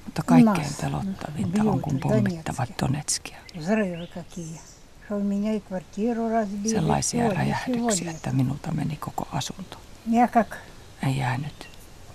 Mutta 0.06 0.24
kaikkein 0.26 0.56
Nas. 0.58 0.78
pelottavinta 0.82 1.64
on, 1.64 1.82
kun 1.82 1.94
Biutu, 1.94 2.08
pommittavat 2.10 2.70
Donetskia. 2.82 3.38
Donetskia. 3.38 3.60
взрывы 3.60 4.08
какие. 4.14 4.60
Что 5.06 5.16
у 5.18 5.24
меня 5.24 5.54
и 5.54 5.60
квартиру 5.60 6.30
разбили. 6.30 6.74
Sellaisia 6.74 7.28
всё, 7.30 7.36
räjähdyksiä, 7.36 7.76
ничего 7.76 8.06
нет. 8.06 8.16
että 8.16 8.32
minulta 8.32 8.72
meni 8.72 8.96
koko 8.98 9.28
asunto. 9.32 9.78
Я 10.12 10.28
как 10.28 10.56
Ei 11.08 11.18
jäänyt 11.18 11.68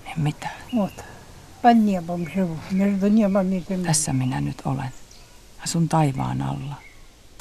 niin 0.04 0.20
mitään. 0.20 0.54
вот 0.76 0.92
под 1.62 1.76
небом 1.76 2.26
живу, 2.34 2.56
между 2.70 3.08
небом 3.08 3.52
и 3.52 3.60
землей. 3.68 3.86
Tässä 3.86 4.12
minä 4.12 4.40
nyt 4.40 4.62
olen. 4.64 4.90
Asun 5.64 5.88
taivaan 5.88 6.42
alla. 6.42 6.74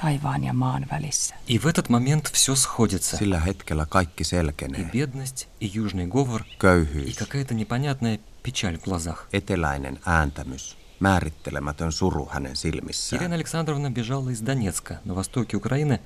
Taivaan 0.02 0.44
ja 0.44 0.54
maan 0.54 0.86
välissä. 0.92 1.36
И 1.48 1.58
в 1.60 1.66
этот 1.68 1.90
момент 1.90 2.30
все 2.34 2.56
сходится. 2.56 3.18
Sillä 3.18 3.40
hetkellä 3.40 3.86
kaikki 3.90 4.22
И 4.24 4.26
selkenee. 4.26 4.84
бедность, 4.92 5.48
и 5.62 5.66
южный 5.74 6.08
говор, 6.08 6.42
и 6.42 6.58
Köyhyys, 6.60 7.18
какая-то 7.18 7.54
непонятная 7.54 8.20
печаль 8.46 8.78
в 8.78 8.84
глазах. 8.84 9.28
eteläinen 9.34 10.00
ääntämys, 10.06 10.78
määrittelemätön 11.00 11.92
suru 11.92 12.30
hänen 12.32 12.56
silmissään. 12.56 13.22
Елена 13.22 13.36
Александровна 13.36 13.90
бежала 13.90 14.30
из 14.30 14.42
Донецка, 14.42 15.00
на 15.06 15.14
востоке 15.14 15.58
Украины, 15.58 16.00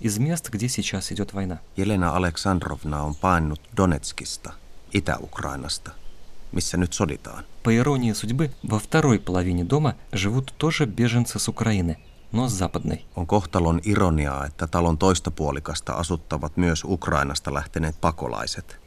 из 0.00 0.18
мест, 0.18 0.50
где 0.50 0.68
сейчас 0.68 1.12
идет 1.12 1.34
война. 1.34 1.58
Jelena 1.76 2.10
Aleksandrovna 2.10 3.02
on 3.02 3.14
paennut 3.14 3.60
Donetskista, 3.76 4.52
Itä-Ukrainasta, 4.94 5.90
missä 6.52 6.76
nyt 6.76 6.92
soditaan. 6.92 7.44
По 7.62 7.70
иронии 7.74 8.12
судьбы, 8.12 8.50
во 8.70 8.78
второй 8.78 9.18
половине 9.18 9.64
дома 9.64 9.94
живут 10.12 10.54
тоже 10.58 10.86
беженцы 10.86 11.38
с 11.38 11.48
Украины, 11.48 11.96
но 12.32 12.48
с 12.48 12.52
западной. 12.52 13.04
On 13.16 13.26
kohtalon 13.26 13.80
ironiaa, 13.84 14.46
että 14.46 14.66
talon 14.66 14.98
toista 14.98 15.30
puolikasta 15.30 15.92
asuttavat 15.92 16.56
myös 16.56 16.84
Ukrainasta 16.84 17.54
lähteneet 17.54 18.00
pakolaiset, 18.00 18.78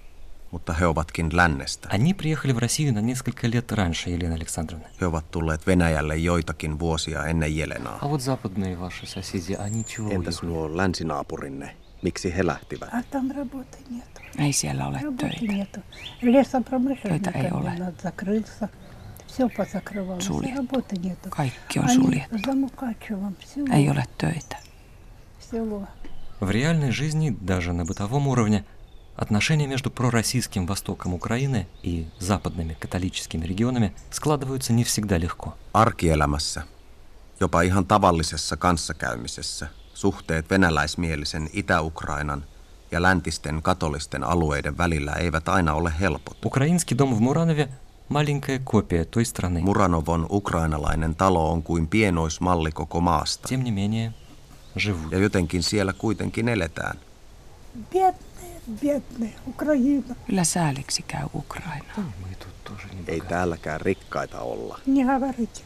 mutta 0.53 0.73
he 0.73 0.85
ovatkin 0.87 1.29
lännestä. 1.37 1.87
Они 1.91 2.13
приехали 2.13 2.53
в 2.53 2.57
Россию 2.57 2.93
на 2.93 3.01
несколько 3.01 3.47
лет 3.47 3.71
раньше 3.71 4.09
Елены 4.09 4.33
Александровны. 4.33 4.85
He 5.01 5.05
ovat 5.07 5.31
tulleet 5.31 5.67
Venäjälle 5.67 6.15
joitakin 6.17 6.79
vuosia 6.79 7.25
ennen 7.25 7.55
Jelenaa. 7.57 7.97
А 8.01 8.07
вот 8.07 8.21
западные 8.21 8.75
ваши 8.79 9.05
соседи, 9.05 9.53
они 9.53 9.83
чего 9.85 10.09
Entäs 10.11 10.41
уехали? 10.43 10.49
nuo 10.49 10.77
länsinaapurinne? 10.77 11.75
Miksi 12.01 12.33
he 12.37 12.43
lähtivät? 12.43 12.89
А 12.91 13.03
там 13.11 13.31
работы 13.31 13.77
нету. 13.89 14.21
Ei 14.39 14.53
siellä 14.53 14.87
ole 14.87 14.99
Работы 15.03 15.29
töitä. 15.39 15.53
нету. 15.53 15.79
Лесопромышленный 16.21 17.19
Töitä 17.19 17.31
ei 17.39 17.51
ole. 17.51 17.63
комбинат 17.69 18.01
закрылся. 18.01 18.69
Все 19.27 19.47
позакрывалось. 19.49 20.23
и 20.25 20.27
Suljettu. 20.27 20.55
Работы 20.57 20.95
нету. 20.97 21.29
Kaikki 21.29 21.79
on 21.79 21.85
Они 21.89 21.95
suljettu. 21.95 22.37
за 22.45 22.53
Мукачевом 22.53 23.35
село. 23.53 23.67
Ei 23.73 23.89
ole 23.89 24.03
töitä. 24.17 24.57
село. 25.51 25.87
В 26.39 26.49
реальной 26.49 26.91
жизни, 26.91 27.29
даже 27.41 27.73
на 27.73 27.83
бытовом 27.85 28.27
уровне, 28.27 28.63
отношения 29.16 29.66
между 29.66 29.90
пророссийским 29.90 30.66
востоком 30.66 31.14
Украины 31.14 31.66
и 31.82 32.06
западными 32.18 32.76
католическими 32.80 33.44
регионами 33.46 33.92
складываются 34.10 34.72
не 34.72 34.84
всегда 34.84 35.18
легко. 35.18 35.54
Arkielämässä, 35.74 36.62
jopa 37.40 37.62
ihan 37.62 37.86
tavallisessa 37.86 38.56
kanssakäymisessä, 38.56 39.68
suhteet 39.94 40.50
venäläismielisen 40.50 41.50
Itä-Ukrainan 41.52 42.44
ja 42.90 43.02
läntisten 43.02 43.62
katolisten 43.62 44.24
alueiden 44.24 44.78
välillä 44.78 45.12
eivät 45.12 45.48
aina 45.48 45.74
ole 45.74 45.92
helpot. 46.00 46.36
Украинский 46.44 46.98
дом 46.98 47.14
в 47.14 47.20
Муранове– 47.20 47.68
маленькая 48.08 48.58
копия 48.58 49.04
той 49.04 49.24
страны. 49.24 49.60
Muranovon 49.60 50.26
ukrainalainen 50.30 51.14
talo 51.16 51.52
on 51.52 51.62
kuin 51.62 51.86
pienoismalli 51.88 52.72
koko 52.72 53.00
maasta. 53.00 53.48
Тем 53.48 53.64
не 53.64 53.70
менее, 53.70 54.12
живут. 54.78 55.12
Ja 55.12 55.18
jotenkin 55.18 55.62
siellä 55.62 55.92
kuitenkin 55.92 56.48
eletään. 56.48 56.98
Бедные, 57.92 58.23
бедные, 58.81 59.33
Украина. 59.47 60.15
Kyllä 60.27 60.43
sääliksi 60.43 61.01
käy 61.07 61.25
Ukraina. 61.33 61.93
Мы 61.97 62.35
тут 62.39 62.63
тоже 62.63 62.87
не 62.87 63.03
Ei 63.13 63.21
täälläkään 63.21 63.81
rikkaita 63.81 64.39
olla. 64.39 64.79
Не 64.85 65.03
говорите. 65.05 65.61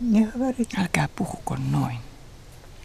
Не 0.00 0.26
говорите. 0.32 0.80
Älkää 0.80 1.08
puhuko 1.16 1.56
noin. 1.70 1.98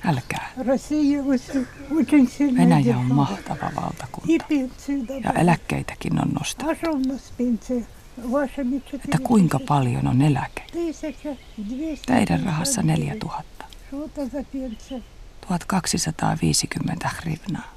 Älkää. 0.05 0.51
Россия 0.67 1.23
очень, 1.23 1.67
очень 1.99 2.27
сильно 2.29 2.57
Venäjä 2.61 2.97
on 2.97 3.07
держала. 3.07 3.13
mahtava 3.13 3.69
И 3.69 3.75
valtakunta. 3.75 4.45
пенсию 4.47 4.97
Ja 4.99 5.07
добавили. 5.07 5.41
eläkkeitäkin 5.41 6.19
on 6.21 6.29
nostettu. 6.29 6.71
А 6.71 6.75
что 6.75 6.91
у 6.91 6.97
нас 7.07 7.21
пенсия? 7.37 7.85
Вашими 8.31 8.79
4 8.81 8.99
Että 9.05 9.17
kuinka 9.23 9.59
paljon 9.59 10.07
on 10.07 10.21
eläke? 10.21 10.61
Тысяча, 10.71 11.35
200. 11.69 12.05
Teidän 12.05 12.43
rahassa 12.43 12.81
4000. 12.81 13.65
Что 13.87 14.05
это 14.05 14.25
за 14.31 14.43
пенсия? 14.43 15.01
1250 15.47 17.09
hrivnaa. 17.09 17.73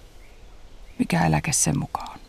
Mikä 0.99 1.27
eläke 1.27 1.53
sen 1.53 1.79
mukaan? 1.79 2.21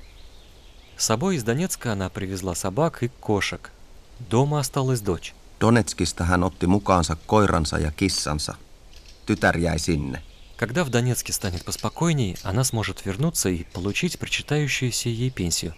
С 0.98 1.06
собой 1.06 1.36
из 1.36 1.44
Донецка 1.44 1.92
она 1.94 2.10
привезла 2.10 2.54
собак 2.56 3.04
и 3.04 3.08
кошек. 3.20 3.72
Дома 4.30 4.60
осталась 4.60 5.02
дочь. 5.02 5.34
Donetskista 5.62 6.24
hän 6.24 6.44
otti 6.44 6.68
mukaansa 6.68 7.16
koiransa 7.26 7.78
ja 7.78 7.92
kissansa. 7.92 8.56
Tytär 9.26 9.58
jäi 9.58 9.80
sinne. 9.80 10.22
Когда 10.58 10.84
в 10.84 10.90
Донецке 10.90 11.34
станет 11.34 11.66
поспокойней, 11.66 12.36
она 12.44 12.64
сможет 12.64 13.06
вернуться 13.06 13.50
и 13.50 13.64
получить 13.74 14.20
причитающуюся 14.20 15.10
ей 15.10 15.32
пенсию, 15.32 15.74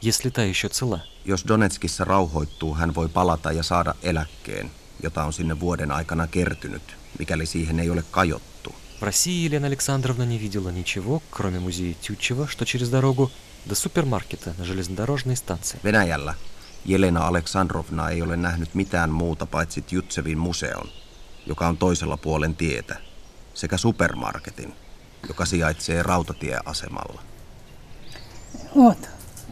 если 0.00 0.30
та 0.30 0.42
еще 0.42 0.68
цела. 0.68 1.04
Jos 1.26 1.44
Donetskissa 1.48 2.04
rauhoittuu, 2.04 2.74
hän 2.74 2.94
voi 2.94 3.08
palata 3.08 3.52
ja 3.52 3.62
saada 3.62 3.94
eläkkeen, 4.02 4.70
jota 5.02 5.24
on 5.24 5.32
sinne 5.32 5.60
vuoden 5.60 5.92
aikana 5.92 6.26
kertynyt, 6.26 6.96
mikäli 7.18 7.46
siihen 7.46 7.80
ei 7.80 7.90
ole 7.90 8.04
kajottu. 8.10 8.74
В 9.00 9.02
России 9.02 9.44
Елена 9.44 9.66
Александровна 9.66 10.24
не 10.24 10.38
видела 10.38 10.70
ничего, 10.70 11.22
кроме 11.30 11.58
музея 11.58 11.94
Тютчева, 12.00 12.46
что 12.48 12.64
через 12.64 12.88
дорогу, 12.88 13.30
до 13.66 13.74
супермаркета 13.74 14.54
на 14.58 14.64
железнодорожной 14.64 15.36
станции. 15.36 15.78
Venäjällä 15.84 16.34
Jelena 16.86 17.26
Aleksandrovna 17.26 18.10
ei 18.10 18.22
ole 18.22 18.36
nähnyt 18.36 18.74
mitään 18.74 19.10
muuta 19.10 19.46
paitsi 19.46 19.82
Tjutsevin 19.82 20.38
museon, 20.38 20.88
joka 21.46 21.68
on 21.68 21.76
toisella 21.76 22.16
puolen 22.16 22.56
tietä, 22.56 22.96
sekä 23.54 23.76
supermarketin, 23.76 24.74
joka 25.28 25.44
sijaitsee 25.46 26.02
rautatieasemalla. 26.02 27.22
Вот, 28.76 28.98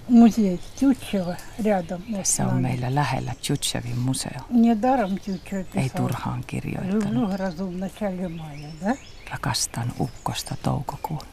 музей 0.09 0.59
Тютчева 0.81 1.37
рядом. 1.64 2.03
Вот 2.12 2.27
с 2.27 2.37
Se 2.37 2.42
on 2.42 2.49
нами. 2.49 2.62
meillä 2.62 2.95
lähellä 2.95 3.33
Tjutjevin 3.42 3.99
museo. 3.99 4.40
Недаром 4.51 5.18
Тютчев 5.18 5.66
Ei 5.77 5.88
писал. 5.88 5.97
turhaan 5.97 6.45
kirjoittanut. 6.47 7.05
Люблю 7.05 7.29
грозу 7.29 7.66
в 7.66 7.77
начале 7.79 8.29
мая, 8.29 8.71
да? 8.81 8.97
Rakastan 9.31 9.92
ukkosta 9.99 10.57
toukokuun. 10.62 11.27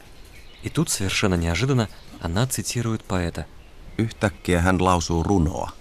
И 0.63 0.69
тут, 0.69 0.89
совершенно 0.89 1.35
неожиданно, 1.35 1.88
она 2.21 2.47
цитирует 2.47 3.03
поэта. 3.03 3.45
Yhtäkkiä 3.97 4.62
hän 4.62 4.85
lausuu 4.85 5.23
runoa. 5.23 5.71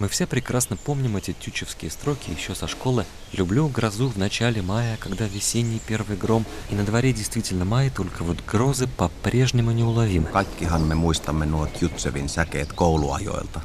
Мы 0.00 0.08
все 0.08 0.26
прекрасно 0.26 0.76
помним 0.76 1.16
эти 1.16 1.32
тютчевские 1.32 1.90
строки 1.90 2.30
еще 2.30 2.54
со 2.54 2.66
школы. 2.66 3.06
«Люблю 3.32 3.68
грозу 3.68 4.08
в 4.08 4.18
начале 4.18 4.60
мая, 4.60 4.96
когда 4.96 5.26
весенний 5.26 5.80
первый 5.86 6.16
гром, 6.16 6.44
и 6.68 6.74
на 6.74 6.84
дворе 6.84 7.12
действительно 7.12 7.64
май, 7.64 7.90
только 7.90 8.24
вот 8.24 8.42
грозы 8.44 8.88
по-прежнему 8.88 9.70
неуловимы». 9.70 10.30
Kaikkihan 10.32 10.82
me 10.82 10.94
muistamme 10.94 11.46
nuo 11.46 11.66
Tjutsevin 11.66 12.28
säkeet 12.28 12.72
kouluajoilta. 12.72 13.60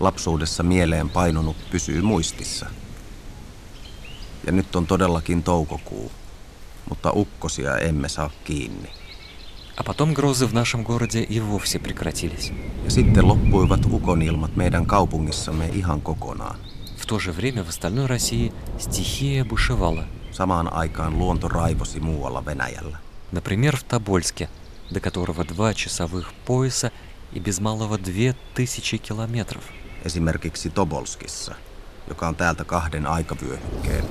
Lapsuudessa 0.00 0.62
mieleen 0.62 1.10
painunut 1.10 1.56
pysyy 1.70 2.02
muistissa. 2.02 2.66
Ja 4.46 4.52
nyt 4.52 4.76
on 4.76 4.86
todellakin 4.86 5.42
toukokuu, 5.42 6.10
mutta 6.88 7.12
ukkosia 7.12 7.78
emme 7.78 8.08
saa 8.08 8.30
kiinni. 8.44 8.90
А 9.76 9.82
потом 9.84 10.12
грозы 10.12 10.46
в 10.46 10.52
нашем 10.54 10.84
городе 10.84 11.22
и 11.22 11.40
вовсе 11.40 11.78
прекратились. 11.78 12.52
Ja 12.84 12.90
sitten 12.90 13.28
loppuivat 13.28 13.86
ukonilmat 13.92 14.56
meidän 14.56 14.86
kaupungissamme 14.86 15.68
ihan 15.68 16.02
kokonaan. 16.02 16.56
В 16.96 17.06
то 17.06 17.18
же 17.18 17.32
время 17.32 17.64
в 17.64 17.68
остальной 17.68 18.06
России 18.06 18.52
стихия 18.78 19.44
бушевала. 19.44 20.04
Samaan 20.30 20.72
aikaan 20.72 21.18
luonto 21.18 21.48
raivosi 21.48 22.00
muualla 22.00 22.44
Venäjällä. 22.44 22.98
Например, 23.32 23.76
в 23.76 23.82
Тобольске, 23.82 24.48
до 24.90 25.00
которого 25.00 25.44
два 25.44 25.74
часовых 25.74 26.32
пояса 26.44 26.92
и 27.32 27.40
без 27.40 27.60
малого 27.60 27.98
две 27.98 28.36
тысячи 28.54 28.98
километров. 28.98 29.64
Esimerkiksi 30.04 30.70
Tobolskissa, 30.70 31.54
joka 32.08 32.28
on 32.28 32.36
täältä 32.36 32.64
kahden 32.64 33.06
aikavyöhykkeen 33.06 34.04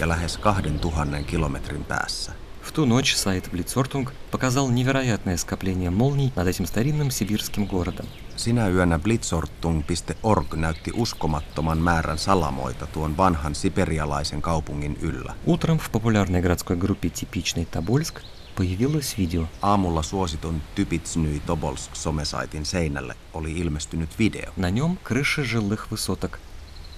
ja 0.00 0.08
lähes 0.08 0.38
kahden 0.38 0.78
tuhannen 0.78 1.24
kilometrin 1.24 1.84
päässä. 1.84 2.32
В 2.62 2.72
ту 2.72 2.84
ночь 2.84 3.14
сайт 3.14 3.48
Blitzortung 3.52 4.10
показал 4.32 4.68
невероятное 4.68 5.36
скопление 5.36 5.90
молний 5.90 6.32
над 6.34 6.48
этим 6.48 6.66
старинным 6.66 7.10
сибирским 7.10 7.66
городом. 7.66 8.06
Sinä 8.36 8.68
yönä 8.68 8.98
blitzortung.org 8.98 10.54
näytti 10.54 10.92
uskomattoman 10.94 11.78
määrän 11.78 12.18
salamoita 12.18 12.86
tuon 12.86 13.16
vanhan 13.16 13.54
siperialaisen 13.54 14.42
kaupungin 14.42 14.98
yllä. 15.00 15.34
Утром 15.46 15.78
в 15.78 15.90
популярной 15.90 16.42
городской 16.42 16.76
группе 16.76 17.08
«Типичный 17.08 17.66
Тобольск» 17.66 18.20
появилось 18.56 19.18
видео. 19.18 19.44
Aamulla 19.62 20.02
suositun 20.02 20.62
Typitsnyi 20.74 21.40
Tobolsk 21.46 21.96
somesaitin 21.96 22.66
seinälle 22.66 23.14
oli 23.34 23.52
ilmestynyt 23.52 24.18
video. 24.18 24.52
На 24.56 24.70
нем 24.70 24.98
крыши 25.04 25.44
жилых 25.44 25.90
высоток. 25.90 26.38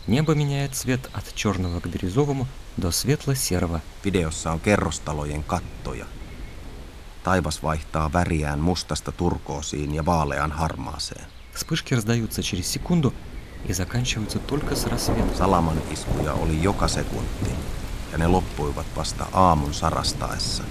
Небо 0.07 0.35
меняет 0.35 0.75
цвет 0.75 1.11
от 1.13 1.35
черного 1.35 1.81
к 1.81 1.87
бирюзовому 1.87 2.47
до 2.77 2.91
светло-серого. 2.91 3.81
Videossa 4.05 4.53
on 4.53 4.61
kerrostalojen 4.61 5.45
kattoja. 5.45 6.07
Taivas 7.23 7.63
vaihtaa 7.63 8.13
väriään 8.13 8.61
mustasta 8.61 9.13
turkoosiin 9.13 9.95
ja 9.95 10.07
vaalean 10.07 10.53
harmaaseen. 10.53 11.27
Вспышки 11.55 11.95
раздаются 11.95 12.43
через 12.43 12.73
секунду 12.73 13.13
и 13.69 13.73
заканчиваются 13.73 14.39
только 14.39 14.77
с 14.77 14.87
рассветом. 14.87 15.35
Salaman 15.35 15.83
iskuja 15.91 16.33
oli 16.33 16.63
joka 16.63 16.89
sekunti, 16.89 17.51
ja 18.13 18.19
ne 18.19 18.27
loppuivat 18.27 18.87
vasta 18.97 19.27
aamun 19.33 19.75
sarastaessa. 19.75 20.63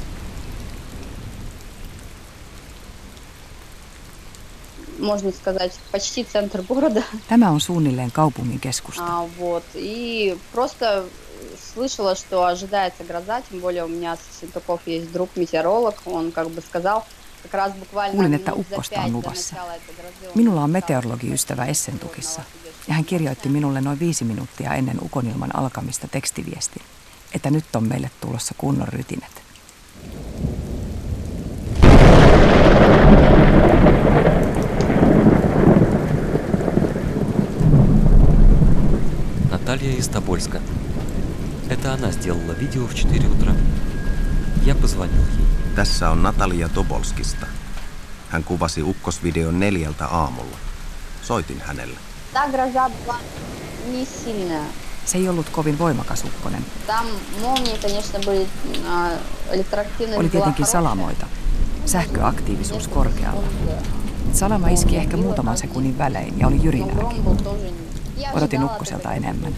можно 4.99 5.31
сказать, 5.31 5.79
почти 5.91 6.23
центр 6.23 6.62
города. 6.62 7.03
Tämä 7.27 7.49
on 7.49 7.62
suunnilleen 7.62 8.12
kaupungin 8.12 8.60
keskusta. 8.60 9.03
А, 9.03 9.27
вот. 9.39 9.63
И 9.75 10.38
просто 10.51 11.05
слышала, 11.73 12.15
что 12.15 12.45
ожидается 12.45 13.03
гроза, 13.03 13.41
тем 13.41 13.60
более 13.60 13.86
у 13.86 13.88
меня 13.88 14.15
с 14.15 14.39
Сентуков 14.39 14.81
есть 14.86 15.12
друг 15.12 15.29
метеоролог, 15.36 15.95
он 16.05 16.31
как 16.31 16.49
бы 16.49 16.62
сказал, 16.62 17.05
как 17.43 17.53
раз 17.53 17.73
буквально 17.73 18.21
Kuulin, 18.21 18.33
että 18.33 18.51
минут 18.51 18.67
за 18.69 18.75
ukkosta 18.75 18.95
пять 18.95 19.05
on 19.05 19.12
до 19.12 19.17
luvassa. 19.17 19.55
начала 19.55 19.75
этой 19.75 19.95
грозы 19.95 20.27
он 20.27 20.31
Minulla 20.36 20.63
on 20.63 20.71
написал, 20.71 20.71
meteorologiystävä 20.71 21.65
Essentukissa, 21.65 22.41
ja 22.88 22.93
hän 22.93 23.05
kirjoitti 23.05 23.49
minulle 23.49 23.81
noin 23.81 23.99
viisi 23.99 24.25
minuuttia 24.25 24.73
ennen 24.73 25.03
ukonilman 25.03 25.55
alkamista 25.55 26.07
tekstiviestin, 26.07 26.83
että 27.36 27.49
nyt 27.49 27.75
on 27.75 27.88
meille 27.88 28.12
tulossa 28.21 28.55
kunnon 28.57 28.88
rytinät. 28.88 29.31
Наталья 39.71 39.91
из 39.93 40.07
Тобольска. 40.07 40.62
Это 41.69 41.93
она 41.93 42.12
сделала 42.12 42.51
видео 42.53 42.86
в 42.88 42.93
4 42.93 43.27
утра. 43.29 43.53
Я 44.65 44.75
позвонил 44.75 45.21
ей. 45.38 45.47
Tässä 45.75 46.10
on 46.12 46.23
Natalia 46.23 46.69
Tobolskista. 46.69 47.45
Hän 48.29 48.43
kuvasi 48.43 48.83
ukkosvideon 48.83 49.60
neljältä 49.60 50.05
aamulla. 50.05 50.57
Soitin 51.21 51.62
hänelle. 51.62 51.97
Та 52.33 52.47
гроза 52.47 52.89
была 52.89 53.15
не 53.91 54.05
сильная. 54.05 54.65
Se 55.05 55.17
ei 55.17 55.29
ollut 55.29 55.49
kovin 55.49 55.79
voimakas 55.79 56.23
ukkonen. 56.23 56.65
Там 56.88 57.05
молнии, 57.41 57.77
конечно, 57.81 58.19
были, 58.19 58.47
а, 58.88 59.10
электроактивность 59.53 60.19
Oli 60.19 60.27
была 60.27 60.31
tietenkin 60.31 60.65
хорошая. 60.65 60.71
salamoita. 60.71 61.25
Sähköaktiivisuus 61.86 62.88
korkealla. 62.88 63.43
Salama 64.33 64.69
iski 64.69 64.97
ehkä 64.97 65.17
muutaman 65.17 65.57
sekunnin 65.57 65.97
välein 65.97 66.39
ja 66.39 66.47
oli 66.47 66.60
jyrinääkin. 66.63 67.23
Odotin 68.33 68.63
ukkoselta 68.63 69.13
enemmän. 69.13 69.55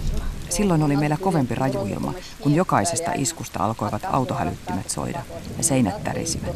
Silloin 0.50 0.84
oli 0.84 0.98
meillä 0.98 1.18
kovempi 1.18 1.56
rajuilma, 1.56 2.14
kun 2.40 2.56
jokaisesta 2.56 3.12
iskusta 3.16 3.60
alkoivat 3.60 4.02
autohälyttimet 4.06 4.90
soida 4.90 5.22
ja 5.58 5.64
seinät 5.64 6.04
tärisivät. 6.04 6.56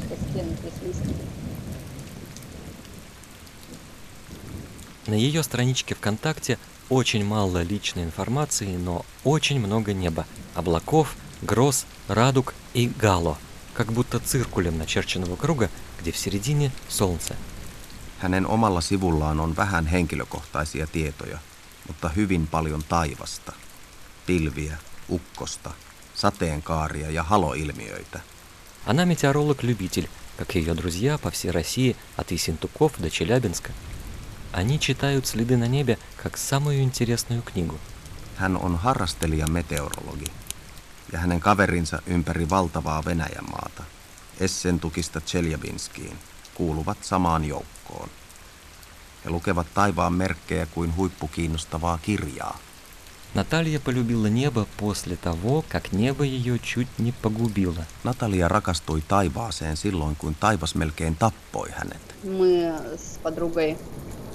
На 5.08 5.16
ее 5.16 5.44
страничке 5.44 5.96
ВКонтакте 5.96 6.58
очень 6.90 7.26
мало 7.26 7.62
личной 7.62 8.04
информации, 8.04 8.78
но 8.78 9.06
очень 9.26 9.60
много 9.60 9.94
неба. 9.94 10.26
Облаков, 10.56 11.16
гроз, 11.42 11.86
радуг 12.08 12.54
и 12.74 12.88
гало. 12.88 13.38
Как 13.74 13.92
будто 13.92 14.20
циркулем 14.20 14.78
начерченного 14.78 15.36
круга, 15.36 15.70
где 16.00 16.12
в 16.12 16.18
середине 16.18 16.72
солнце. 16.88 17.36
Hänen 18.20 18.48
omalla 18.48 18.82
sivullaan 18.82 19.40
on 19.40 19.56
vähän 19.56 19.88
henkilökohtaisia 19.88 20.88
tietoja, 20.88 21.40
mutta 21.88 22.10
hyvin 22.10 22.48
paljon 22.48 22.84
taivasta. 22.90 23.54
Pilviä, 24.26 24.78
ukkosta, 25.10 25.72
sateenkaaria 26.16 27.12
ja 27.12 27.24
haloilmiöitä. 27.24 28.20
Она 28.86 29.06
метеоролог-любитель, 29.06 30.10
как 30.38 30.56
и 30.56 30.60
ее 30.60 30.76
друзья 30.76 31.18
по 31.18 31.32
всей 31.32 31.52
России, 31.52 31.96
от 32.18 32.32
Ессентуков 32.32 33.00
до 33.00 33.10
Челябинска. 33.10 33.72
Они 34.52 34.78
читают 34.78 35.26
следы 35.26 35.58
на 35.58 35.68
небе 35.68 35.98
как 36.22 36.38
самую 36.38 36.82
интересную 36.84 37.42
книгу. 37.42 37.80
Hän 38.36 38.58
on 38.58 38.78
harrastelija 38.78 39.48
meteorologi 39.48 40.26
ja 41.12 41.20
hänen 41.20 41.40
kaverinsa 41.40 42.02
ympäri 42.08 42.50
valtavaa 42.50 43.06
Venäjän 43.06 43.50
maata, 43.52 43.84
Essentukista 44.40 45.22
Tseljabinskiin, 45.22 46.18
kuuluvat 46.54 46.98
samaan 47.04 47.46
joukkoon. 47.46 48.10
He 49.28 49.30
lukevat 49.30 49.68
taivaan 49.74 50.14
merkkejä 50.14 50.66
kuin 50.66 50.96
huippukiinnostavaa 50.96 52.00
kirjaa. 52.02 52.58
Наталья 53.36 53.80
полюбила 53.80 54.28
небо 54.28 54.68
после 54.78 55.16
того, 55.16 55.66
как 55.68 55.92
небо 55.92 56.24
ее 56.24 56.60
чуть 56.60 57.00
не 57.00 57.12
погубило. 57.12 57.86
Natalia 58.04 58.48
rakastui 58.48 59.02
taivaaseen 59.08 59.78
silloin, 59.78 60.16
kun 60.16 60.36
taivas 60.40 60.76
melkein 60.76 61.16
tappoi 61.16 61.70
hänet. 61.72 62.02
Мы 62.24 62.74
с 62.98 63.18
подругой 63.24 63.78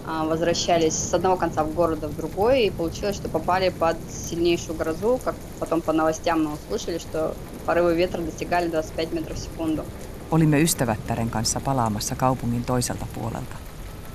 а, 0.04 0.24
возвращались 0.24 0.94
с 0.94 1.14
одного 1.14 1.36
конца 1.36 1.62
в 1.62 1.74
города 1.74 2.08
в 2.08 2.16
другой, 2.16 2.64
и 2.64 2.70
получилось, 2.70 3.16
что 3.16 3.28
попали 3.28 3.68
под 3.68 3.96
сильнейшую 4.10 4.76
грозу. 4.76 5.20
Как 5.24 5.36
потом 5.60 5.80
по 5.80 5.92
новостям 5.92 6.44
мы 6.44 6.54
услышали, 6.54 6.98
что 6.98 7.36
порывы 7.66 7.94
ветра 7.94 8.20
достигали 8.20 8.68
25 8.68 9.12
метров 9.12 9.38
в 9.38 9.40
секунду. 9.40 9.84
Olimme 10.30 10.60
ystävättären 10.60 11.30
kanssa 11.30 11.60
palaamassa 11.60 12.14
kaupungin 12.14 12.64
toiselta 12.64 13.06
puolelta 13.14 13.56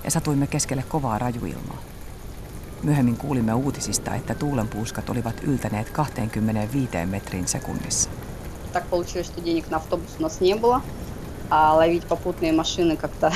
ja 0.04 0.12
satuimme 0.12 0.48
keskelle 0.48 0.84
kovaa 0.90 1.20
rajuilmaa. 1.20 1.82
Myöhemmin 2.84 3.18
kuulimme 3.18 3.54
uutisista, 3.54 4.16
että 4.16 4.36
tuulenpuuskat 4.36 5.10
olivat 5.10 5.36
yltäneet 5.44 5.92
25 5.94 7.06
metriin 7.06 7.48
sekunnissa. 7.48 8.10
Так 8.74 8.90
получилось, 8.90 9.28
что 9.28 9.42
денег 9.42 9.70
на 9.70 9.78
автобус 9.78 10.16
у 10.20 10.24
нас 10.24 10.42
не 10.42 10.56
было, 10.56 10.82
а 11.50 11.76
ловить 11.76 12.08
попутные 12.08 12.52
машины 12.52 12.98
как-то 12.98 13.32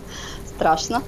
страшно. 0.55 1.01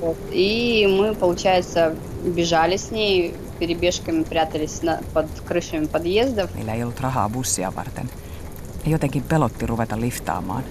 Вот. 0.00 0.16
И 0.30 0.86
мы, 0.86 1.14
получается, 1.14 1.94
бежали 2.24 2.76
с 2.76 2.90
ней, 2.90 3.34
перебежками 3.58 4.22
прятались 4.22 4.82
на, 4.82 5.00
под 5.12 5.26
крышами 5.44 5.86
подъездов. 5.86 6.54
Meillä 6.54 6.74
ei 6.74 6.82
ollut 6.82 7.00
rahaa 7.00 7.28
bussia 7.28 7.74
varten. 7.76 8.10
Ja 8.84 8.90
jotenkin 8.90 9.22
pelotti 9.22 9.66
ruveta 9.66 10.00
liftaamaan. 10.00 10.64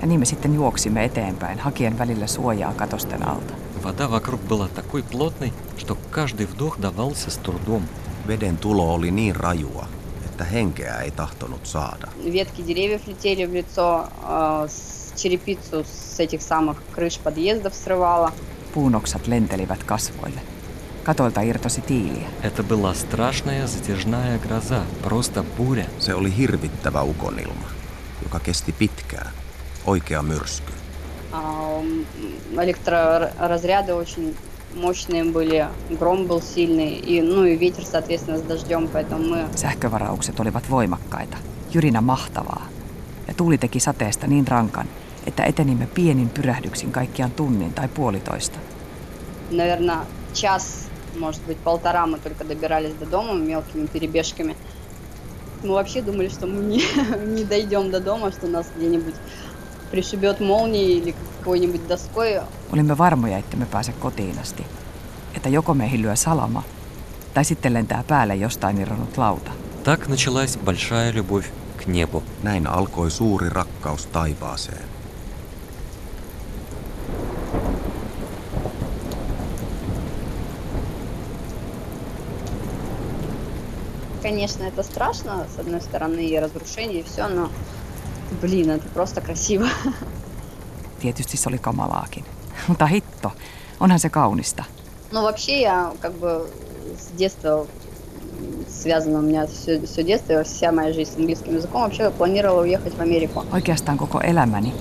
Ja 0.00 0.06
niin 0.06 0.20
me 0.20 0.24
sitten 0.24 0.54
juoksimme 0.54 1.04
eteenpäin, 1.04 1.58
hakien 1.58 1.98
välillä 1.98 2.26
suojaa 2.26 2.72
katosten 2.72 3.28
alta. 3.28 3.54
Вода 3.84 4.08
вокруг 4.10 4.40
была 4.48 4.68
такой 4.68 5.02
плотной, 5.02 5.52
что 5.78 5.96
каждый 6.10 6.46
вдох 6.46 6.78
давался 6.80 7.30
с 7.30 7.38
трудом. 7.38 7.82
Veden 8.28 8.58
tulo 8.58 8.94
oli 8.94 9.10
niin 9.10 9.36
rajua, 9.36 9.86
että 10.24 10.44
henkeä 10.44 10.96
ei 10.96 11.10
tahtonut 11.10 11.66
saada. 11.66 12.08
Ветки 12.32 12.62
деревьев 12.62 13.06
летели 13.06 13.46
в 13.46 13.52
лицо, 13.52 14.04
э, 14.04 14.68
с 14.68 15.12
черепицу 15.16 15.84
с 15.84 16.20
этих 16.20 16.42
самых 16.42 16.76
крыш 16.92 17.18
подъездов 17.18 17.74
срывало. 17.74 18.32
Puunoksat 18.74 19.26
lentelivät 19.26 19.82
kasvoille. 19.84 20.40
Katoilta 21.02 21.40
irtosi 21.40 21.80
tiiliä. 21.80 22.28
Это 22.42 22.62
была 22.62 22.94
страшная 22.94 23.66
затяжная 23.66 24.38
гроза, 24.38 24.82
просто 25.02 25.44
буря. 25.56 25.86
Se 25.98 26.14
oli 26.14 26.36
hirvittävä 26.36 27.02
ukonilma, 27.02 27.68
joka 28.22 28.40
kesti 28.40 28.72
pitkään. 28.72 29.30
Oikea 29.85 30.21
myrsky. 30.21 30.71
А, 31.31 31.81
Электроразряды 32.63 33.93
очень 33.93 34.35
мощные 34.75 35.23
были, 35.23 35.67
гром 35.99 36.27
был 36.27 36.41
сильный, 36.41 36.95
и, 36.95 37.21
ну 37.21 37.45
и 37.45 37.55
ветер, 37.55 37.83
соответственно, 37.85 38.37
с 38.37 38.41
дождем, 38.41 38.87
поэтому 38.87 39.23
мы 39.23 39.45
Sähkövaraukset 39.55 40.39
olivat 40.39 40.69
voimakkaita, 40.69 41.37
jyrinä 41.73 42.01
mahtavaa. 42.01 42.67
Ja 43.27 43.33
tuuli 43.33 43.57
teki 43.57 43.79
sateesta 43.79 44.27
niin 44.27 44.47
rankan, 44.47 44.87
että 45.27 45.43
etenimme 45.45 45.87
pienin 45.93 46.29
pyrähdyksin 46.29 46.91
kaikkiaan 46.91 47.31
tunnin 47.31 47.73
tai 47.73 47.87
puolitoista. 47.87 48.59
наверное, 49.51 50.05
час, 50.33 50.87
может 51.19 51.41
быть, 51.47 51.57
полтора 51.57 52.05
мы 52.07 52.17
только 52.19 52.43
добирались 52.43 52.93
до 52.93 53.05
дома 53.05 53.33
мелкими 53.33 53.85
перебежками. 53.87 54.55
Мы 55.63 55.73
вообще 55.73 56.01
думали, 56.01 56.29
что 56.29 56.47
мы 56.47 56.63
не, 56.63 56.83
не 57.35 57.43
дойдем 57.43 57.91
до 57.91 57.99
дома, 57.99 58.31
что 58.31 58.47
нас 58.47 58.67
где-нибудь 58.75 59.15
пришибет 59.90 60.40
молнией 60.40 60.98
или 60.98 61.14
какой-нибудь 61.38 61.88
доской. 61.88 62.40
Olimme 62.72 62.98
varmoja, 62.98 63.38
että 63.38 63.56
me 63.56 63.66
pääse 63.66 63.92
kotiin 63.92 64.38
asti. 64.38 64.64
Että 65.34 65.48
joko 65.48 65.74
meihin 65.74 66.02
lyö 66.02 66.16
salama, 66.16 66.62
tai 67.34 67.44
sitten 67.44 67.74
lentää 67.74 68.04
päälle 68.08 68.34
jostain 68.34 68.80
irronnut 68.80 69.16
lauta. 69.16 69.50
Так 69.84 70.08
началась 70.08 70.58
большая 70.58 71.10
любовь 71.12 71.46
к 71.76 71.86
небу. 71.86 72.22
Näin 72.42 72.66
alkoi 72.66 73.10
suuri 73.10 73.48
rakkaus 73.48 74.06
taivaaseen. 74.06 74.84
Конечно, 84.22 84.64
это 84.64 84.82
страшно, 84.82 85.46
с 85.56 85.58
одной 85.58 85.80
стороны, 85.80 86.26
и 86.26 86.38
разрушение, 86.38 87.00
и 87.00 87.02
все, 87.02 87.26
но, 87.26 87.50
блин, 88.44 88.70
это 88.70 88.88
просто 88.94 89.20
красиво. 89.20 89.68
Tietysti 91.00 91.36
se 91.36 91.48
oli 91.48 91.58
kamalaakin. 91.58 92.24
Mutta 92.68 92.86
hitto, 92.86 93.32
onhan 93.80 93.98
se 93.98 94.08
kaunista. 94.08 94.64
Но 95.12 95.22
вообще 95.22 95.60
я 95.60 95.92
как 96.00 96.12
бы 96.12 96.46
с 96.98 97.18
детства 97.18 97.48
м, 97.58 98.64
связано 98.68 99.18
у 99.18 99.22
меня 99.22 99.46
все, 99.46 99.80
все 99.86 100.02
детство, 100.04 100.42
вся 100.44 100.72
моя 100.72 100.92
жизнь 100.92 101.12
с 101.12 101.16
английским 101.16 101.54
языком. 101.56 101.80
Вообще 101.82 102.02
я 102.02 102.10
планировала 102.10 102.60
уехать 102.62 102.94
в 102.98 103.00
Америку. 103.00 103.44
Oikeastaan 103.52 103.98
koko 103.98 104.20
elämäni 104.20 104.72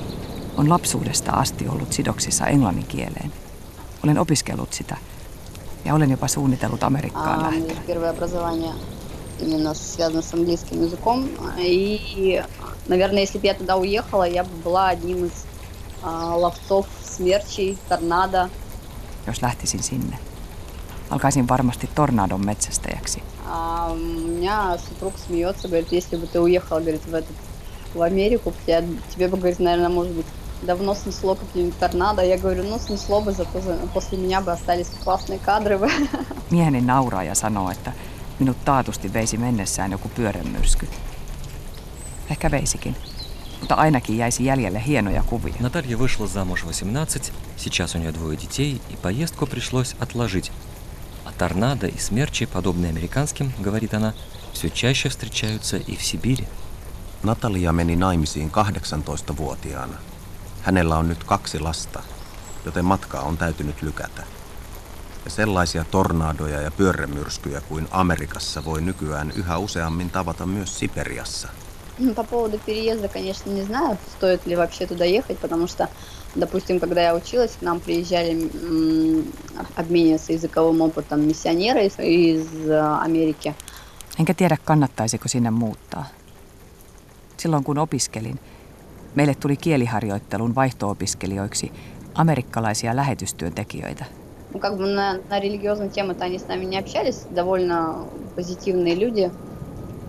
on 0.57 0.69
lapsuudesta 0.69 1.31
asti 1.31 1.67
ollut 1.67 1.93
sidoksissa 1.93 2.47
englannin 2.47 2.85
kieleen. 2.87 3.31
Olen 4.03 4.19
opiskellut 4.19 4.73
sitä 4.73 4.97
ja 5.85 5.93
olen 5.95 6.11
jopa 6.11 6.27
suunnitellut 6.27 6.83
Amerikkaan 6.83 7.39
А, 7.45 7.47
у 7.47 7.51
меня 7.51 7.67
lähtöä. 7.67 7.83
первое 7.87 8.09
образование 8.09 8.73
именно 9.39 9.73
связано 9.73 10.21
с 10.21 10.33
английским 10.33 10.81
языком. 10.83 11.29
И, 11.57 12.41
наверное, 12.87 13.21
если 13.21 13.39
бы 13.39 13.47
я 13.47 13.53
туда 13.53 13.75
уехала, 13.77 14.23
я 14.23 14.43
бы 14.43 14.55
была 14.63 14.87
одним 14.89 15.25
из 15.25 15.31
а, 16.03 16.35
ловцов 16.35 16.87
смерчей, 17.03 17.77
торнадо. 17.89 18.49
jos 19.27 19.41
lähtisin 19.41 19.83
sinne. 19.83 20.17
Alkaisin 21.09 21.47
varmasti 21.47 21.89
tornadon 21.95 22.45
metsästäjäksi. 22.45 23.23
А 23.45 23.89
у 23.91 23.95
меня 23.95 24.77
супруг 24.89 25.13
смеется, 25.27 25.67
говорит, 25.67 25.91
если 25.91 26.17
бы 26.17 26.27
ты 26.27 26.39
уехала, 26.39 26.79
говорит, 26.79 27.05
в 27.05 27.13
этот 27.13 27.35
в 27.95 28.01
Америку, 28.01 28.53
тебя, 28.63 28.83
тебе 29.09 29.27
бы, 29.27 29.37
говорит, 29.37 29.59
наверное, 29.59 29.89
может 29.89 30.13
быть, 30.13 30.25
давно 30.67 30.93
снесло 30.95 31.35
какие-нибудь 31.35 31.79
торнадо. 31.79 32.21
Я 32.23 32.37
говорю, 32.37 32.63
ну, 32.63 32.79
снесло 32.79 33.21
бы, 33.21 33.31
зато 33.31 33.61
за- 33.61 33.77
после 33.93 34.17
меня 34.17 34.41
бы 34.41 34.51
остались 34.51 34.89
классные 35.03 35.39
кадры. 35.39 35.77
бы». 35.79 35.89
Mieheni 36.51 36.81
nauraa 36.81 37.23
ja 37.23 37.35
sanoo, 37.35 37.71
että 37.71 37.91
minut 38.39 38.57
taatusti 38.65 39.13
veisi 39.13 39.37
mennessään 39.37 39.91
joku 39.91 40.09
pyörämyrsky. 40.15 40.87
Ehkä 42.31 42.51
veisikin, 42.51 42.95
mutta 43.59 43.75
ainakin 43.75 44.17
jäisi 44.17 44.45
jäljelle 44.45 44.83
hienoja 44.85 45.23
kuvia. 45.23 45.55
Наталья 45.59 45.97
вышла 45.97 46.27
замуж 46.27 46.63
в 46.63 46.67
18, 46.67 47.31
сейчас 47.57 47.95
у 47.95 47.99
нее 47.99 48.11
двое 48.11 48.37
детей, 48.37 48.81
и 48.89 48.95
поездку 48.95 49.45
пришлось 49.45 49.95
отложить. 49.99 50.51
А 51.25 51.31
торнадо 51.31 51.87
и 51.87 51.97
смерчи, 51.97 52.45
подобные 52.45 52.89
американским, 52.89 53.51
говорит 53.63 53.93
она, 53.93 54.13
все 54.53 54.69
чаще 54.69 55.09
встречаются 55.09 55.77
и 55.77 55.95
в 55.95 56.03
Сибири. 56.03 56.47
Natalia 57.23 57.71
meni 57.71 57.95
naimisiin 57.95 58.51
18-vuotiaana. 58.51 59.97
Hänellä 60.61 60.97
on 60.97 61.09
nyt 61.09 61.23
kaksi 61.23 61.59
lasta, 61.59 62.03
joten 62.65 62.85
matkaa 62.85 63.21
on 63.21 63.37
täytynyt 63.37 63.81
lykätä. 63.81 64.23
Ja 65.25 65.31
sellaisia 65.31 65.83
tornadoja 65.83 66.61
ja 66.61 66.71
pyörremyrskyjä 66.71 67.61
kuin 67.61 67.87
Amerikassa 67.91 68.65
voi 68.65 68.81
nykyään 68.81 69.31
yhä 69.31 69.57
useammin 69.57 70.09
tavata 70.09 70.45
myös 70.45 70.79
Siperiassa. 70.79 71.47
Ну, 71.98 72.14
По 72.14 72.24
поводу 72.24 72.58
переезда, 72.58 73.08
конечно, 73.08 73.50
не 73.50 73.62
знаю, 73.62 73.98
стоит 74.16 74.46
ли 74.46 74.56
вообще 74.56 74.86
туда 74.86 75.04
ехать, 75.04 75.38
потому 75.38 75.68
что, 75.68 75.88
допустим, 76.34 76.80
когда 76.80 77.00
я 77.02 77.14
училась, 77.14 77.52
к 77.52 77.62
нам 77.62 77.80
приезжали 77.80 78.32
м, 78.32 79.24
обмениваться 79.76 80.32
языковым 80.32 80.80
опытом 80.80 81.26
миссионеры 81.28 81.86
из, 81.86 81.98
из 81.98 82.68
э, 82.68 82.98
Америки. 83.00 83.54
Enkä 84.18 84.34
tiedä, 84.34 84.56
kannattaisiko 84.64 85.28
sinne 85.28 85.50
muuttaa. 85.50 86.06
Silloin 87.36 87.64
kun 87.64 87.78
opiskelin, 87.78 88.38
meille 89.14 89.34
tuli 89.34 89.56
kieliharjoittelun 89.56 90.54
vaihto-opiskelijoiksi 90.54 91.72
amerikkalaisia 92.14 92.96
lähetystyöntekijöitä. 92.96 94.04
Ну, 94.54 94.60
как 94.60 94.76
бы 94.76 94.86
на, 94.86 95.18
на 95.30 95.40
религиозные 95.40 95.90
темы-то 95.90 96.24
они 96.24 96.38
с 96.38 96.48
нами 96.48 96.64
не 96.64 96.78
общались, 96.78 97.26
довольно 97.34 98.06
позитивные 98.36 98.94
люди. 98.94 99.30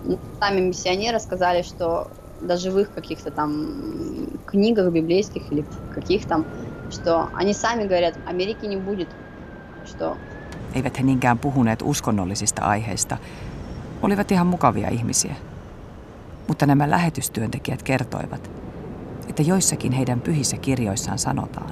Но 0.04 0.18
Сами 0.40 0.61
миссионеры 0.61 1.18
сказали, 1.20 1.62
что 1.62 2.11
даже 2.40 2.70
в 2.70 2.78
их 2.78 2.90
каких-то 2.94 3.30
там 3.30 3.50
м, 3.50 4.38
книгах 4.46 4.92
библейских 4.92 5.52
или 5.52 5.64
каких 5.94 6.26
там, 6.26 6.44
что 6.90 7.28
они 7.35 7.52
сами 7.54 7.85
говорят, 7.87 8.14
Америки 8.26 8.66
не 8.66 8.76
будет, 8.76 9.09
что 9.85 10.16
Eivät 10.74 10.98
he 10.98 11.02
niinkään 11.02 11.38
puhuneet 11.38 11.83
uskonnollisista 11.83 12.62
aiheista. 12.62 13.16
Olivat 14.02 14.30
ihan 14.33 14.46
mukavia 14.46 14.88
ihmisiä. 14.88 15.35
Mutta 16.48 16.66
nämä 16.66 16.90
lähetystyöntekijät 16.90 17.83
kertoivat, 17.83 18.50
että 19.28 19.42
joissakin 19.42 19.92
heidän 19.92 20.20
pyhissä 20.20 20.56
kirjoissaan 20.56 21.18
sanotaan, 21.18 21.70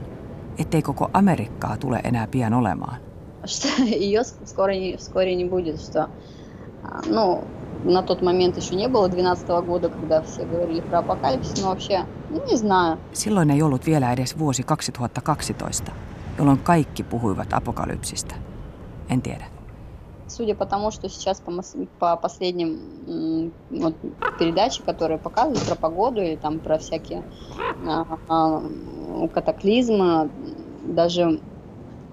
ettei 0.59 0.83
koko 0.83 1.11
Amerikkaa 1.13 1.77
tule 1.77 2.01
enää 2.05 2.27
pian 2.27 2.55
olemaan. 2.55 2.97
что 3.47 3.69
ее 3.83 4.25
скоро 4.45 4.73
не, 4.73 4.97
вскоре 4.97 5.35
не 5.37 5.45
будет, 5.45 5.81
что, 5.81 6.09
а, 6.85 7.01
ну, 7.07 7.45
на 7.84 8.02
тот 8.02 8.22
момент 8.22 8.58
еще 8.58 8.76
не 8.76 8.88
было 8.88 9.10
12 9.10 9.48
года, 9.66 9.90
когда 9.90 10.22
все 10.22 10.46
говорили 10.46 10.82
про 10.82 11.00
апокалипсис, 11.00 11.62
но 11.62 11.70
вообще, 11.70 12.06
ну, 12.30 12.42
не 12.46 12.58
знаю. 12.58 12.98
Silloin 13.14 13.52
ei 13.52 13.62
ollut 13.62 13.86
vielä 13.86 14.14
edes 14.14 14.40
vuosi 14.40 14.64
2012, 14.64 15.92
jolloin 16.38 16.60
kaikki 16.60 17.04
puhuivat 17.04 17.54
apokalypsistä. 17.54 18.36
En 19.10 19.22
tiedä. 19.22 19.46
судя 20.28 20.56
по 20.56 20.66
тому, 20.66 20.92
что 20.92 21.10
сейчас 21.10 21.40
по, 21.40 21.52
по 22.00 22.18
последним 22.18 23.54
вот, 23.70 23.96
передачам, 24.40 24.86
которые 24.86 25.18
показывают 25.18 25.64
про 25.68 25.76
погоду 25.76 26.22
или 26.22 26.36
там 26.36 26.60
про 26.60 26.78
всякие 26.78 27.24
а, 27.88 28.18
а, 28.28 29.28
катаклизмы, 29.34 30.30
даже 30.84 31.40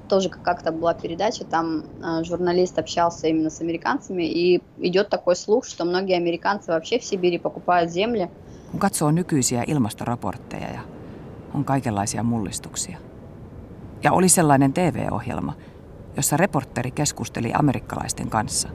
тоже 0.10 0.30
как-то 0.30 0.72
была 0.72 0.94
передача, 0.94 1.46
там 1.46 1.84
э, 2.04 2.24
журналист 2.24 2.80
общался 2.80 3.28
именно 3.28 3.50
с 3.50 3.62
американцами, 3.62 4.24
и 4.24 4.62
идет 4.78 5.10
такой 5.10 5.36
слух, 5.36 5.66
что 5.66 5.86
многие 5.86 6.18
американцы 6.18 6.72
вообще 6.72 7.00
в 7.00 7.04
Сибири 7.04 7.38
покупают 7.38 7.92
земли. 7.92 8.30
Kun 8.72 8.80
katsoo 8.80 9.12
nykyisiä 9.12 9.64
ilmastoraportteja 9.68 10.68
ja 10.68 10.82
on 11.54 11.66
kaikenlaisia 11.66 12.24
mullistuksia. 12.24 12.98
Ja 14.04 14.12
oli 14.12 14.30
sellainen 14.30 14.74
TV-ohjelma, 14.74 15.54
jossa 16.16 16.38
reporteri 16.38 16.92
keskusteli 16.92 17.52
amerikkalaisten 17.54 18.30
kanssa. 18.30 18.70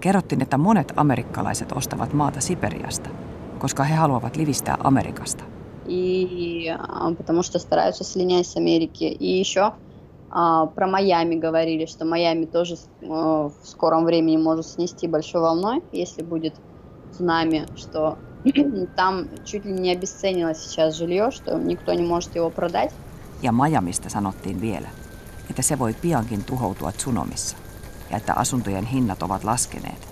Kerrottiin, 0.00 0.42
että 0.42 0.58
monet 0.58 0.92
amerikkalaiset 0.96 1.72
ostavat 1.72 2.12
maata 2.12 2.40
Siperiasta, 2.40 3.10
koska 3.58 3.84
he 3.84 3.94
haluavat 3.94 4.36
livistää 4.36 4.76
Amerikasta. 4.84 5.44
И 5.88 6.66
потому 7.16 7.42
что 7.42 7.58
стараются 7.58 8.04
слинять 8.04 8.46
с 8.46 8.56
Америки. 8.56 9.04
И 9.04 9.38
еще 9.38 9.72
А, 10.37 10.65
про 10.65 10.85
Майами 10.85 11.35
говорили, 11.35 11.85
что 11.85 12.03
Майами 12.03 12.43
тоже 12.43 12.75
э, 12.75 13.05
в 13.07 13.53
скором 13.63 14.03
времени 14.03 14.35
может 14.35 14.67
снести 14.67 15.07
большой 15.07 15.39
волной, 15.39 15.81
если 15.93 16.23
будет 16.23 16.55
цунами, 17.13 17.65
что 17.77 18.17
там 18.97 19.29
чуть 19.45 19.63
ли 19.63 19.71
не 19.71 19.93
обесценилось 19.93 20.57
сейчас 20.57 20.95
жилье, 20.95 21.31
что 21.31 21.57
никто 21.57 21.93
не 21.93 22.03
может 22.03 22.35
его 22.35 22.49
продать. 22.49 22.91
Ja 23.41 23.51
Miamista 23.51 24.09
sanottiin 24.09 24.61
vielä, 24.61 24.87
että 25.49 25.61
se 25.61 25.79
voi 25.79 25.93
piankin 25.93 26.43
tuhoutua 26.43 26.91
tsunamissa 26.91 27.57
ja 28.09 28.17
että 28.17 28.33
asuntojen 28.33 28.85
hinnat 28.85 29.23
ovat 29.23 29.43
laskeneet, 29.43 30.07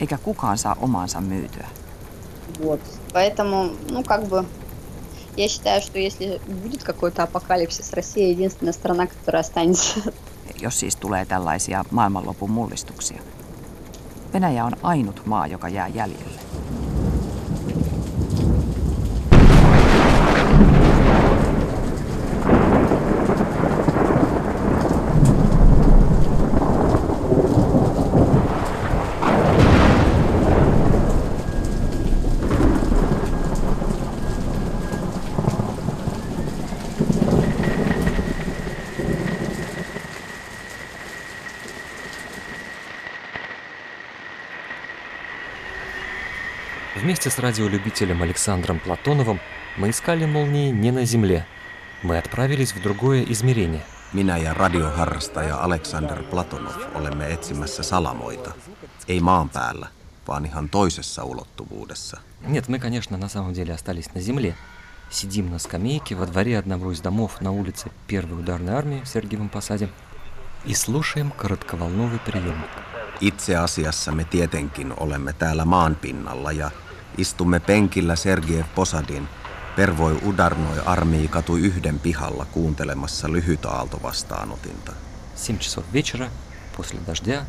eikä 0.00 0.18
kukaan 0.18 0.58
saa 0.58 0.76
omaansa 0.80 1.20
myytyä. 1.20 1.68
Вот. 2.64 2.80
Поэтому, 3.12 3.70
ну, 3.90 4.02
как 4.02 4.28
бы 4.28 4.44
Я 5.37 5.47
считаю, 5.49 5.81
что 5.81 5.99
если 5.99 6.41
будет 6.47 6.83
какой-то 6.83 7.23
апокалипсис, 7.23 7.93
Россия 7.93 8.29
единственная 8.29 8.73
страна, 8.73 9.07
которая 9.07 9.41
останется. 9.41 10.13
Jos 10.61 10.79
siis 10.79 10.95
tulee 10.95 11.25
tällaisia 11.25 11.85
maailmanlopun 11.91 12.51
mullistuksia. 12.51 13.21
Venäjä 14.33 14.65
on 14.65 14.73
ainut 14.83 15.25
maa, 15.25 15.47
joka 15.47 15.69
jää 15.69 15.87
jäljelle. 15.87 16.39
Вместе 47.18 47.36
с 47.36 47.40
радиолюбителем 47.40 48.22
Александром 48.22 48.78
Платоновым 48.78 49.40
мы 49.76 49.90
искали 49.90 50.24
молнии 50.24 50.70
не 50.70 50.92
на 50.92 51.04
Земле. 51.04 51.48
Мы 52.04 52.16
отправились 52.16 52.72
в 52.72 52.80
другое 52.80 53.24
измерение. 53.24 53.82
Minä 54.12 54.36
ja 54.36 54.54
radioharrastaja 54.54 55.56
Alexander 55.56 56.22
Platonov 56.22 56.76
olemme 56.94 57.26
etsimässä 57.32 57.82
salamoita. 57.82 58.52
Ei 59.08 59.20
maan 59.20 59.50
päällä, 59.50 59.88
vaan 60.28 60.46
ihan 60.46 60.68
toisessa 60.68 61.24
ulottuvuudessa. 61.24 62.20
Нет, 62.46 62.68
мы, 62.68 62.78
конечно, 62.78 63.16
на 63.16 63.28
самом 63.28 63.52
деле 63.52 63.74
остались 63.74 64.14
на 64.14 64.20
Земле. 64.20 64.54
Сидим 65.10 65.50
на 65.50 65.58
скамейке 65.58 66.14
во 66.14 66.26
дворе 66.26 66.56
одного 66.56 66.92
из 66.92 67.00
домов 67.00 67.40
на 67.40 67.50
улице 67.50 67.90
Первой 68.06 68.38
ударной 68.38 68.74
армии 68.74 69.02
в 69.04 69.08
Сергиевом 69.08 69.48
Посаде 69.48 69.88
и 70.64 70.74
слушаем 70.74 71.32
коротковолновый 71.32 72.20
приемник. 72.20 72.70
Itse 73.20 73.56
asiassa 73.56 74.12
me 74.12 74.24
tietenkin 74.24 74.94
olemme 74.96 75.32
täällä 75.32 75.64
maan 75.64 75.96
pinnalla 75.96 76.52
ja 76.52 76.70
Istumme 77.17 77.59
penkillä 77.59 78.15
Sergiev 78.15 78.65
Posadin, 78.75 79.27
Pervoi 79.75 80.19
Udarnoi 80.25 80.79
armii 80.85 81.27
katui 81.27 81.59
yhden 81.59 81.99
pihalla 81.99 82.45
kuuntelemassa 82.45 83.31
lyhytä 83.31 83.69
aaltovastaanotinta. 83.69 84.91
7 85.35 85.59
часов 85.59 85.83
вечера, 85.93 86.29
после 86.77 86.99
дождя, 87.07 87.45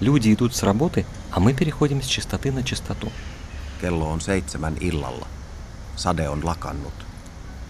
люди 0.00 0.32
идут 0.32 0.54
с 0.54 0.62
работы, 0.62 1.04
а 1.30 1.40
мы 1.40 1.54
переходим 1.54 2.02
с 2.02 2.06
чистоты 2.06 2.52
на 2.52 2.62
чистоту. 2.62 3.12
Kello 3.80 4.10
on 4.12 4.20
seitsemän 4.20 4.76
illalla. 4.80 5.26
Sade 5.96 6.28
on 6.28 6.44
lakannut. 6.44 7.06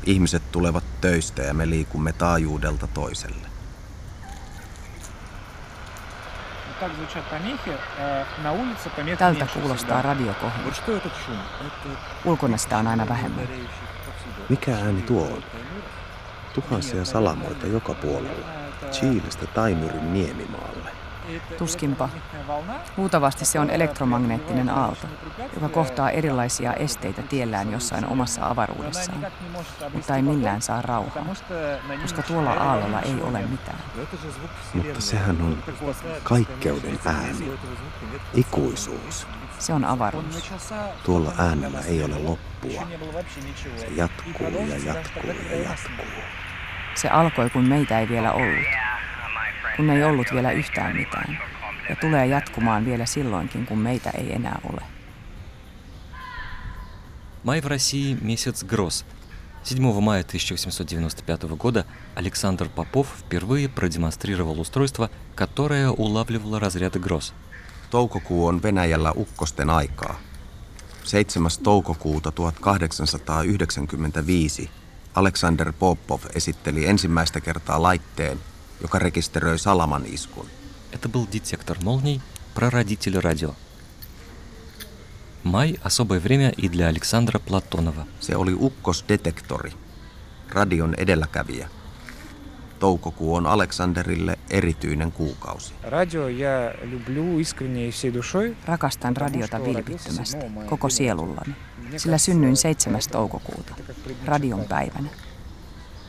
Ihmiset 0.07 0.53
tulevat 0.53 0.85
töistä 1.01 1.43
ja 1.43 1.55
me 1.55 1.71
liikumme 1.71 2.13
taajuudelta 2.13 2.87
toiselle. 2.87 3.47
Tältä 9.18 9.48
kuulostaa 9.54 10.02
radiokohu. 10.02 10.54
Ulkona 12.26 12.58
sitä 12.58 12.78
on 12.78 12.88
aina 12.88 13.10
vähemmän. 13.10 13.48
Mikä 14.50 14.76
ääni 14.76 15.02
tuo 15.02 15.24
on? 15.24 15.44
Tuhansia 16.54 17.06
salamoita 17.06 17.68
joka 17.68 17.94
puolella. 17.94 18.48
Chiilestä 18.92 19.48
Taimyrin 19.48 20.14
niemimaalle. 20.14 20.75
Tuskinpa. 21.58 22.10
Luultavasti 22.98 23.46
se 23.46 23.60
on 23.60 23.70
elektromagneettinen 23.70 24.70
aalto, 24.70 25.08
joka 25.54 25.70
kohtaa 25.70 26.10
erilaisia 26.10 26.74
esteitä 26.74 27.22
tiellään 27.22 27.72
jossain 27.72 28.06
omassa 28.06 28.48
avaruudessaan, 28.48 29.26
mutta 29.94 30.16
ei 30.16 30.22
millään 30.22 30.62
saa 30.62 30.82
rauhaa, 30.82 31.26
koska 32.02 32.22
tuolla 32.22 32.52
aallolla 32.54 33.02
ei 33.02 33.22
ole 33.22 33.42
mitään. 33.42 33.80
Mutta 34.74 35.02
sehän 35.02 35.42
on 35.42 35.64
kaikkeuden 36.24 37.00
ääni, 37.06 37.52
ikuisuus. 38.34 39.28
Se 39.60 39.74
on 39.74 39.86
avaruus. 39.86 40.52
Tuolla 41.04 41.32
äänellä 41.38 41.80
ei 41.82 42.04
ole 42.04 42.18
loppua. 42.18 42.88
Se 43.78 43.88
jatkuu 43.96 44.48
ja 44.70 44.78
jatkuu 44.86 45.32
ja 45.50 45.58
jatkuu. 45.58 46.06
Se 46.96 47.10
alkoi, 47.10 47.50
kun 47.50 47.64
meitä 47.64 48.00
ei 48.00 48.10
vielä 48.10 48.32
ollut 48.32 48.66
kun 49.77 49.91
ei 49.91 50.05
ollut 50.05 50.27
vielä 50.35 50.53
yhtään 50.53 50.97
mitään, 50.97 51.39
ja 51.89 51.97
tulee 51.97 52.27
jatkumaan 52.27 52.85
vielä 52.85 53.07
silloinkin, 53.07 53.67
kun 53.67 53.79
meitä 53.79 54.11
ei 54.11 54.35
enää 54.35 54.61
ole. 54.73 54.83
Май 57.45 57.63
в 57.63 57.67
России 57.67 58.17
месяц 58.23 58.65
гроз. 58.65 59.05
7 59.63 60.03
мая 60.03 60.23
1895 60.23 61.57
года 61.57 61.87
Александр 62.15 62.69
Попов 62.69 63.09
впервые 63.21 63.69
продемонстрировал 63.69 64.61
устройство, 64.61 65.11
которое 65.35 65.91
улавливало 65.91 66.61
разряды 66.61 66.99
гроз. 66.99 67.35
Toukokuu 67.91 68.47
on 68.47 68.63
Venäjällä 68.63 69.13
ukkosten 69.17 69.71
aikaa. 69.71 70.21
7. 71.05 71.51
toukokuuta 71.63 72.33
1895 72.33 74.71
Alexander 75.15 75.73
Popov 75.73 76.21
esitteli 76.35 76.87
ensimmäistä 76.87 77.41
kertaa 77.41 77.83
laitteen, 77.83 78.39
joka 78.83 78.99
rekisteröi 78.99 79.59
salaman 79.59 80.07
iskun. 80.07 80.47
Это 80.93 81.09
был 81.09 81.27
детектор 81.27 81.79
молний, 81.85 82.21
прародитель 82.55 83.19
радио. 83.19 83.55
Май – 85.45 85.85
особое 85.85 86.21
время 86.21 86.51
и 86.51 86.69
для 86.69 86.89
Александра 86.89 87.39
Платонова. 87.39 88.07
Se 88.21 88.37
oli 88.37 88.55
ukkosdetektori, 88.55 89.73
radion 90.49 90.95
edelläkävijä. 90.95 91.69
Toukokuu 92.79 93.35
on 93.35 93.47
Aleksanderille 93.47 94.39
erityinen 94.51 95.13
kuukausi. 95.13 95.75
Radio 95.83 96.29
ja 96.29 96.75
люблю 96.83 97.39
искренне 97.39 97.91
всей 97.91 98.15
душой. 98.15 98.57
Rakastan 98.65 99.17
radiota 99.17 99.65
vilpittömästi, 99.65 100.47
koko 100.67 100.89
sielullani, 100.89 101.55
sillä 101.97 102.19
synnyin 102.19 102.57
7. 102.57 103.01
toukokuuta, 103.13 103.75
radion 104.25 104.65
päivänä. 104.65 105.09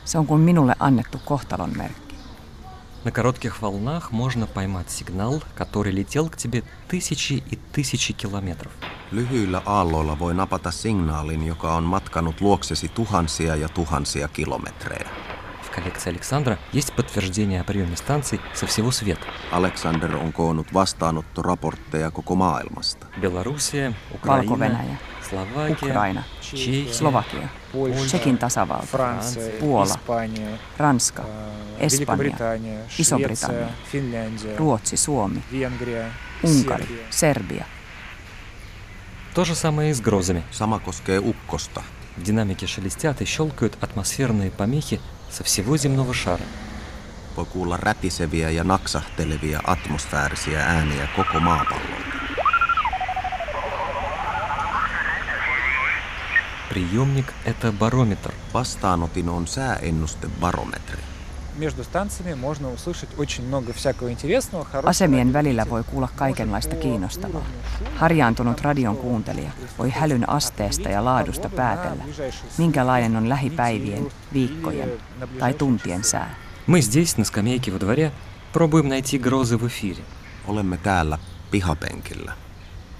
Se 0.04 0.18
on 0.18 0.26
kuin 0.26 0.40
minulle 0.40 0.74
annettu 0.78 1.20
kohtalon 1.24 1.76
merkki. 1.76 2.05
На 3.07 3.11
коротких 3.11 3.61
волнах 3.61 4.11
можно 4.11 4.47
поймать 4.47 4.89
сигнал, 4.89 5.41
который 5.55 5.93
летел 5.93 6.27
к 6.27 6.35
тебе 6.35 6.63
тысячи 6.89 7.41
и 7.51 7.55
тысячи 7.71 8.11
километров. 8.13 8.73
Lyhyillä 9.11 9.61
aalloilla 9.65 10.19
voi 10.19 10.33
napata 10.33 10.71
signaalin, 10.71 11.47
joka 11.47 11.75
on 11.75 11.83
matkanut 11.83 12.41
luoksesi 12.41 12.87
tuhansia 12.89 13.55
ja 13.55 13.69
tuhansia 13.69 14.27
kilometrejä. 14.27 15.07
В 15.61 15.71
коллекции 15.71 16.09
Александра 16.09 16.57
есть 16.73 16.93
подтверждение 16.95 17.61
о 17.61 17.63
приеме 17.63 17.95
станций 17.95 18.41
со 18.53 18.67
всего 18.67 18.91
света. 18.91 19.25
Alexander 19.53 20.15
on 20.15 20.33
koonnut 20.33 20.73
vastaanottoraportteja 20.73 22.11
koko 22.11 22.35
maailmasta. 22.35 23.07
Белоруссия, 23.21 23.93
Украина, 24.15 24.97
Словакия, 25.29 25.75
Чехия, 25.75 26.23
Slovakia, 26.92 27.48
Польша, 27.72 28.06
Tsekin 28.06 28.38
tasavalta, 28.38 28.86
Франция, 28.86 29.60
Puola, 29.60 29.84
Испания, 29.84 30.58
Ranska, 30.76 31.22
э, 31.22 31.86
Espanja, 31.86 31.96
Великобритания, 31.96 32.80
Iso-Britannia, 32.98 33.68
Швеция, 33.68 33.68
Финляндия, 33.92 34.56
Ruotsi, 34.56 34.96
Suomi, 34.96 35.42
Венгрия, 35.52 36.10
Unkari, 36.42 36.86
Сербия. 37.10 37.64
Serbia. 37.64 37.64
То 39.34 39.44
же 39.44 39.54
самое 39.54 39.90
и 39.90 39.94
с 39.94 40.00
грозами. 40.00 40.42
Sama 40.50 40.78
koskee 40.78 41.18
ukkosta. 41.18 41.82
Динамики 42.16 42.66
шелестят 42.66 43.22
и 43.22 43.24
щелкают 43.24 43.78
атмосферные 43.80 44.50
помехи 44.50 45.00
со 45.30 45.42
всего 45.44 45.76
земного 45.78 46.12
шара. 46.12 46.44
Voi 47.36 47.46
kuulla 47.46 47.76
rätiseviä 47.76 48.50
ja 48.50 48.64
naksahtelevia 48.64 49.60
atmosfäärisiä 49.64 50.64
ääniä 50.66 51.08
koko 51.16 51.40
maapallolta. 51.40 52.25
Приемник — 56.76 57.44
это 57.44 57.72
барометр. 57.72 58.32
Vastaanotin 58.54 59.28
on 59.28 59.46
sääennustebarometri. 59.46 61.02
Между 61.58 61.84
станциями 61.84 62.34
можно 62.34 62.70
услышать 62.70 63.10
очень 63.18 63.44
много 63.44 63.72
всякого 63.72 64.08
интересного, 64.10 64.64
хорошего. 64.64 64.90
Asemien 64.90 65.32
välillä 65.32 65.66
voi 65.70 65.84
kuulla 65.84 66.08
kaikenlaista 66.16 66.76
kiinnostavaa. 66.76 67.44
Harjaantunut 67.96 68.60
radion 68.60 68.96
kuuntelija 68.96 69.50
voi 69.78 69.90
hälyn 69.90 70.28
asteesta 70.28 70.88
ja 70.88 71.04
laadusta 71.04 71.48
päätellä, 71.48 72.04
minkälainen 72.58 73.16
on 73.16 73.28
lähipäivien, 73.28 74.08
viikkojen 74.32 74.90
tai 75.38 75.54
tuntien 75.54 76.04
sää. 76.04 76.34
Мы 76.66 76.80
здесь, 76.80 77.18
на 77.18 77.24
скамейке 77.24 77.72
во 77.72 77.78
дворе, 77.78 78.12
пробуем 78.52 78.88
найти 78.88 79.18
грозы 79.18 79.58
в 79.58 79.66
эфире. 79.66 80.02
Olemme 80.46 80.76
täällä 80.76 81.18
pihapenkillä 81.50 82.32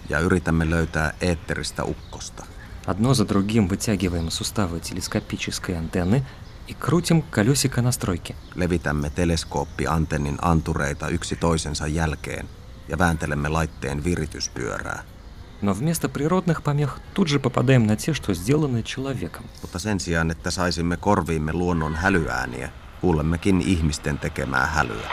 ja 0.09 0.18
yritämme 0.18 0.70
löytää 0.70 1.12
eetteristä 1.20 1.84
ukkosta. 1.84 2.45
Одно 2.86 3.14
за 3.14 3.24
другим 3.24 3.68
вытягиваем 3.68 4.30
суставы 4.30 4.80
телескопической 4.80 5.78
антенны 5.78 6.24
и 6.68 6.74
крутим 6.74 7.22
колесико 7.22 7.82
настройки. 7.82 8.34
Levitämme 8.55 9.11
teleskooppiantennin 9.11 10.38
antureita 10.43 11.09
yksi 11.09 11.36
toisensa 11.36 11.86
jälkeen 11.86 12.49
ja 12.88 12.99
vääntelemme 12.99 13.49
laitteen 13.49 14.05
virityspyörää. 14.05 15.03
Но 15.62 15.74
вместо 15.74 16.09
природных 16.09 16.62
помех 16.62 16.99
тут 17.14 17.28
же 17.28 17.38
попадаем 17.38 17.86
на 17.86 17.97
те, 17.97 18.12
что 18.12 18.34
сделаны 18.34 18.82
человеком. 18.82 19.45
Mutta 19.62 19.78
sen 19.78 20.01
sijaan, 20.01 20.30
että 20.30 20.51
saisimme 20.51 20.97
korviimme 20.97 21.53
luonnon 21.53 21.95
hälyääniä, 21.95 22.70
kuulemmekin 23.01 23.61
ihmisten 23.61 24.18
tekemää 24.18 24.66
hälyä. 24.66 25.11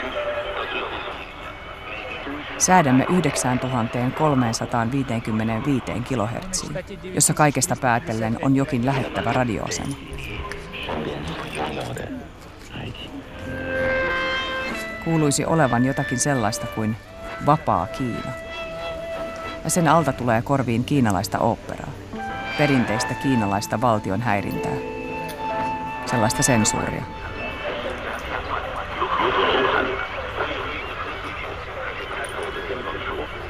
Säädämme 2.57 3.05
9355 3.09 5.91
kHz, 5.91 6.63
jossa 7.13 7.33
kaikesta 7.33 7.75
päätellen 7.81 8.39
on 8.41 8.55
jokin 8.55 8.85
lähettävä 8.85 9.33
radioasema. 9.33 9.95
Kuuluisi 15.05 15.45
olevan 15.45 15.85
jotakin 15.85 16.19
sellaista 16.19 16.67
kuin 16.67 16.95
vapaa 17.45 17.87
Kiina. 17.87 18.31
Ja 19.63 19.69
sen 19.69 19.87
alta 19.87 20.13
tulee 20.13 20.41
korviin 20.41 20.83
kiinalaista 20.83 21.39
oopperaa, 21.39 21.91
perinteistä 22.57 23.13
kiinalaista 23.13 23.81
valtion 23.81 24.21
häirintää, 24.21 24.75
sellaista 26.05 26.43
sensuuria. 26.43 27.03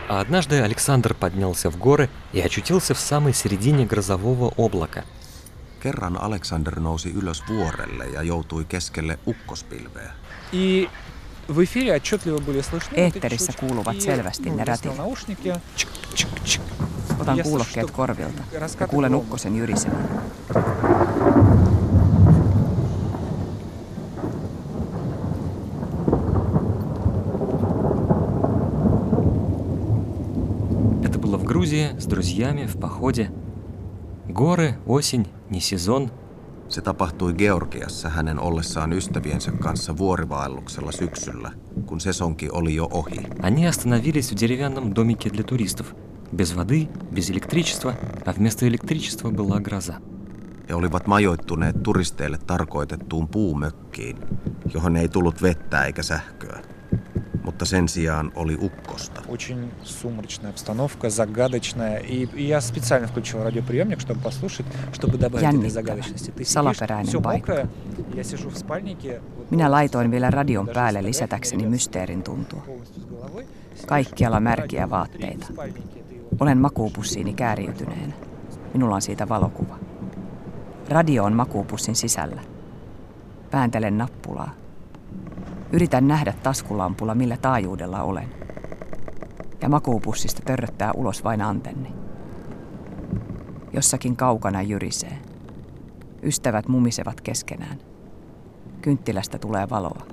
А 0.09 0.21
однажды 0.21 0.61
Александр 0.61 1.15
поднялся 1.15 1.71
в 1.71 1.77
горы 1.79 2.09
и 2.33 2.41
очутился 2.41 2.95
в 2.95 3.01
самой 3.01 3.33
середине 3.35 3.87
грозового 3.87 4.53
облака. 4.57 5.05
Kerran 5.83 6.17
Alexander 6.21 6.79
nousi 6.81 7.11
ylös 7.15 7.43
vuorelle 7.49 8.07
ja 8.13 8.23
joutui 8.23 8.65
keskelle 8.65 9.19
ukkospilveä. 9.27 10.11
И 10.53 10.89
в 11.49 11.65
эфире 11.65 11.95
отчетливо 11.97 12.39
были 12.39 12.61
слышны 12.61 12.91
вот 12.91 12.99
эти 12.99 13.19
Eetterissä 13.19 13.53
щелчки. 13.53 13.61
kuuluvat 13.67 13.97
И, 13.97 14.01
selvästi 14.01 14.51
ну, 14.51 14.57
ne 14.57 14.65
я 14.67 14.77
снял 14.77 14.93
rätinät. 14.93 14.97
наушники. 14.97 15.53
Чик-чик-чик. 15.77 16.61
Otan 17.21 17.37
Ja 17.39 17.45
se 17.45 17.51
kuulokkeet 17.51 17.87
stu- 17.89 17.93
korvilta 17.93 18.43
ja 18.53 18.61
raskaat 18.61 18.91
kuulen 18.91 19.11
kuuluu. 19.11 19.25
ukkosen 19.25 19.57
jyrisevän. 19.57 20.09
с 31.95 32.07
друзьями, 32.07 32.67
в 32.67 32.77
походе. 32.77 33.31
Горы, 34.29 34.77
осень, 34.87 35.27
не 35.51 35.61
сезон. 35.61 36.11
Se 36.69 36.81
tapahtui 36.83 37.33
Georgiassa 37.35 38.09
hänen 38.09 38.39
ollessaan 38.39 38.93
ystäviensä 38.93 39.53
kanssa 39.53 39.97
vuorivaelluksella 39.97 40.93
syksyllä, 40.93 41.51
kun 41.87 42.01
sesonki 42.01 42.49
oli 42.53 42.75
jo 42.75 42.89
ohi. 42.93 43.27
Они 43.43 43.67
остановились 43.67 44.33
в 44.33 44.37
деревянном 44.41 44.95
домике 44.95 45.31
для 45.31 45.43
туристов. 45.45 45.95
Без 46.37 46.55
воды, 46.55 46.89
без 47.15 47.31
электричества, 47.31 47.95
а 48.27 48.33
вместо 48.33 48.69
электричества 48.69 49.31
была 49.31 49.61
гроза. 49.61 49.95
He 50.69 50.75
olivat 50.75 51.07
majoittuneet 51.07 51.83
turisteille 51.83 52.39
tarkoitettuun 52.47 53.29
puumökkiin, 53.29 54.17
johon 54.75 54.97
ei 54.97 55.09
tullut 55.09 55.43
vettä 55.43 55.85
eikä 55.85 56.03
sähköä. 56.03 56.61
Mutta 57.45 57.65
sen 57.65 57.89
sijaan 57.89 58.33
oli 58.35 58.59
ukkosta. 58.61 59.21
Очень 59.29 59.71
сумрачная 59.83 60.51
обстановка, 60.51 61.11
загадочная. 61.11 61.99
И, 61.99 62.29
и 62.35 62.49
я 62.49 62.61
специально 62.61 63.07
включил 63.09 63.43
радиоприемник, 63.45 64.01
чтобы 64.01 64.21
послушать, 64.21 64.67
чтобы 64.93 65.19
добавить 65.19 65.47
этой 65.47 65.55
Jännittävä, 65.55 65.71
загадочности. 65.71 66.31
Ты 66.31 66.45
сидишь, 66.45 66.53
salaperäinen 66.53 67.07
все 67.07 67.21
paikka. 67.21 67.53
мокрое, 67.53 67.69
я 68.15 68.25
сижу 68.25 68.51
в 68.51 68.57
спальнике. 68.59 69.21
вот 69.39 69.51
Minä 69.51 69.65
полностью 69.65 69.71
laitoin 69.71 70.11
vielä 70.11 70.31
radion 70.31 70.67
даже 70.67 70.75
päälle 70.75 71.01
с 71.03 71.05
lisätäkseni 71.05 71.63
фотографиями 71.63 71.77
mysteerin 71.77 72.23
tuntua. 72.23 72.63
полностью 72.67 73.03
с 73.03 73.07
головой. 73.07 73.45
Сидишь, 73.75 73.87
Kaikkialla 73.87 74.37
радио 74.37 74.51
märkiä 74.51 74.87
внутри, 74.87 74.91
vaatteita. 74.91 75.47
в 75.47 75.53
спальнике 75.53 76.01
ты 76.09 76.15
его 76.15 76.37
Olen 76.41 76.59
makuupussiini 76.59 77.33
kääriytyneenä. 77.35 78.13
Minulla 78.75 78.95
on 78.95 79.03
siitä 79.03 79.29
valokuva. 79.29 79.79
Radio 80.89 81.25
on 81.25 81.33
makuupussin 81.33 81.97
sisällä. 81.97 82.41
Vääntelen 83.53 83.99
nappulaa. 83.99 84.51
Yritän 85.75 86.09
nähdä 86.09 86.33
taskulampulla, 86.43 87.15
millä 87.15 87.37
taajuudella 87.37 88.03
olen. 88.03 88.29
Ja 89.63 89.69
makuupussista 89.69 90.43
törröttää 90.45 90.93
ulos 90.97 91.25
vain 91.25 91.43
antenni. 91.43 91.93
Jossakin 93.73 94.17
kaukana 94.17 94.63
jyrisee. 94.63 95.19
Ystävät 96.23 96.69
mumisevat 96.69 97.21
keskenään. 97.21 97.79
Kynttilästä 98.83 99.39
tulee 99.39 99.71
valoa. 99.71 100.07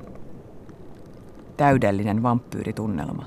Täydellinen 1.58 2.24
vampyyritunnelma. 2.24 3.26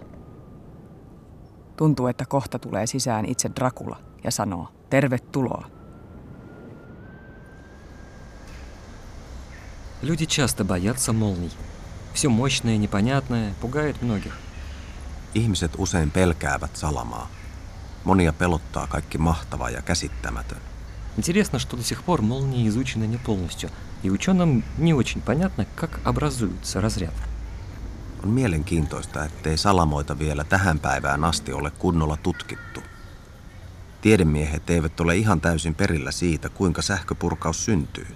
Tuntuu, 1.77 2.07
että 2.07 2.25
kohta 2.29 2.59
tulee 2.59 2.87
sisään 2.87 3.25
itse 3.27 3.51
Dracula 3.57 3.97
ja 4.25 4.31
sanoo, 4.31 4.69
tervetuloa. 4.91 5.67
Люди 10.03 10.27
часто 10.27 10.65
боятся 10.65 11.13
молний. 11.13 11.51
Все 12.16 12.30
мощное, 12.30 12.78
непонятное 12.78 13.54
пугает 13.62 14.02
многих. 14.02 14.34
Ihmiset 15.34 15.72
usein 15.78 16.12
pelkäävät 16.12 16.76
salamaa. 16.76 17.30
Monia 18.04 18.34
pelottaa 18.34 18.88
kaikki 18.88 19.18
mahtava 19.18 19.70
ja 19.70 19.82
käsittämätön. 19.82 20.58
Интересно, 21.18 21.60
что 21.60 21.78
до 21.78 21.84
сих 21.84 22.04
пор 22.04 22.22
молнии 22.22 22.68
изучены 22.68 23.06
не 23.08 23.18
полностью, 23.18 23.70
и 24.04 24.10
ученым 24.10 24.64
не 24.78 24.94
очень 24.94 25.22
понятно, 25.22 25.66
как 25.76 26.00
образуется 26.06 26.82
разряд. 26.82 27.14
On 28.24 28.30
mielenkiintoista, 28.30 29.26
ettei 29.26 29.58
salamoita 29.58 30.20
vielä 30.20 30.44
tähän 30.44 30.80
päivään 30.80 31.24
asti 31.24 31.54
ole 31.54 31.72
kunnolla 31.72 32.18
tutkittu. 32.18 32.80
Tiedemiehet 34.02 34.70
eivät 34.70 35.00
ole 35.00 35.16
ihan 35.16 35.42
täysin 35.42 35.76
perillä 35.76 36.12
siitä, 36.12 36.50
kuinka 36.50 36.82
sähköpurkaus 36.82 37.66
syntyy. 37.66 38.08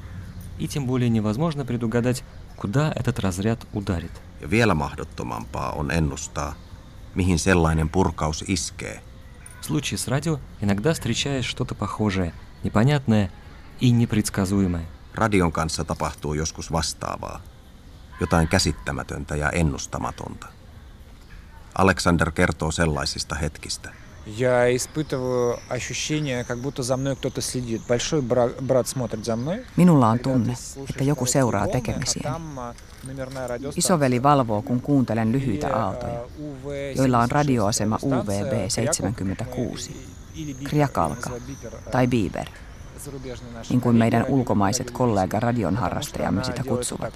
И 0.59 0.67
тем 0.67 0.85
более 0.87 1.09
невозможно 1.09 1.65
предугадать, 1.65 2.23
куда 2.58 2.92
этот 2.96 3.18
разряд 3.18 3.66
ударит. 3.72 4.22
Ja 4.40 4.50
vielä 4.50 4.74
mahdottomampaa 4.74 5.70
on 5.72 5.90
ennustaa, 5.90 6.54
mihin 7.14 7.38
sellainen 7.38 7.88
purkaus 7.88 8.44
iskee. 8.48 9.00
В 9.60 9.64
случае 9.64 9.98
с 9.98 10.08
радио 10.08 10.38
иногда 10.60 10.92
встречаешь 10.92 11.46
что-то 11.46 11.74
похожее, 11.74 12.32
непонятное 12.64 13.30
и 13.80 13.90
непредсказуемое. 13.90 14.84
Radion 15.14 15.52
kanssa 15.52 15.84
tapahtuu 15.84 16.34
joskus 16.34 16.72
vastaavaa. 16.72 17.40
Jotain 18.20 18.48
käsittämätöntä 18.48 19.36
ja 19.36 19.50
ennustamatonta. 19.50 20.46
Alexander 21.78 22.30
kertoo 22.30 22.70
sellaisista 22.70 23.34
hetkistä. 23.34 23.92
Я 24.28 24.74
испытываю 24.74 25.58
ощущение, 25.68 26.44
как 26.44 26.58
будто 26.58 26.82
за 26.82 26.96
мной 26.96 27.14
кто-то 27.14 27.42
следит. 27.42 27.82
Большой 27.88 28.22
бра- 28.22 28.48
брат 28.60 28.88
смотрит 28.88 29.24
за 29.24 29.36
мной. 29.36 29.56
Minulla 29.76 30.10
on 30.12 30.18
Когда 30.18 30.30
tunne, 30.30 30.52
ты 30.52 30.56
слушаешь 30.56 30.90
että 30.90 31.04
joku 31.04 31.24
короткие 31.24 31.32
seuraa 31.32 31.64
волны, 31.64 31.70
а 31.70 31.72
tekemisiäni. 31.72 32.22
там, 32.22 32.58
а, 32.58 32.74
номерная 33.06 33.46
радиостанция. 33.48 33.78
Isoveli 33.78 34.22
valvoo, 34.22 34.62
kun 34.62 34.80
kuuntelen 34.80 35.28
И, 35.28 35.32
lyhyitä 35.32 35.68
а, 35.68 35.80
aaltoja, 35.84 36.20
UV 36.38 36.96
joilla 36.96 37.18
on 37.18 37.28
76 37.28 37.34
radioasema 37.34 37.96
радиостанция, 37.96 38.44
UVB 38.44 38.52
Яков, 38.52 38.72
76. 38.72 39.90
мы 40.34 40.54
Kriakalka 40.64 41.30
tai 41.90 42.06
Bieber, 42.06 42.46
niin 43.70 43.80
kuin 43.80 43.96
meidän 43.96 44.24
ulkomaiset 44.28 44.90
kollega 44.90 45.40
radion 45.40 45.76
harrastajamme 45.76 46.44
sitä 46.44 46.62
kutsuvat, 46.68 47.14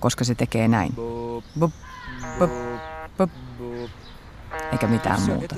koska 0.00 0.24
se 0.24 0.34
tekee 0.34 0.68
näin. 0.68 0.92
Bup, 0.94 1.44
bup, 1.58 1.72
bup, 2.38 2.50
eikä 4.71 4.87
mitään 4.87 5.21
muuta. 5.21 5.55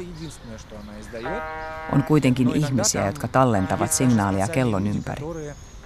On 1.92 2.04
kuitenkin 2.04 2.56
ihmisiä, 2.56 3.06
jotka 3.06 3.28
tallentavat 3.28 3.92
signaalia 3.92 4.48
kellon 4.48 4.88
ympäri 4.88 5.24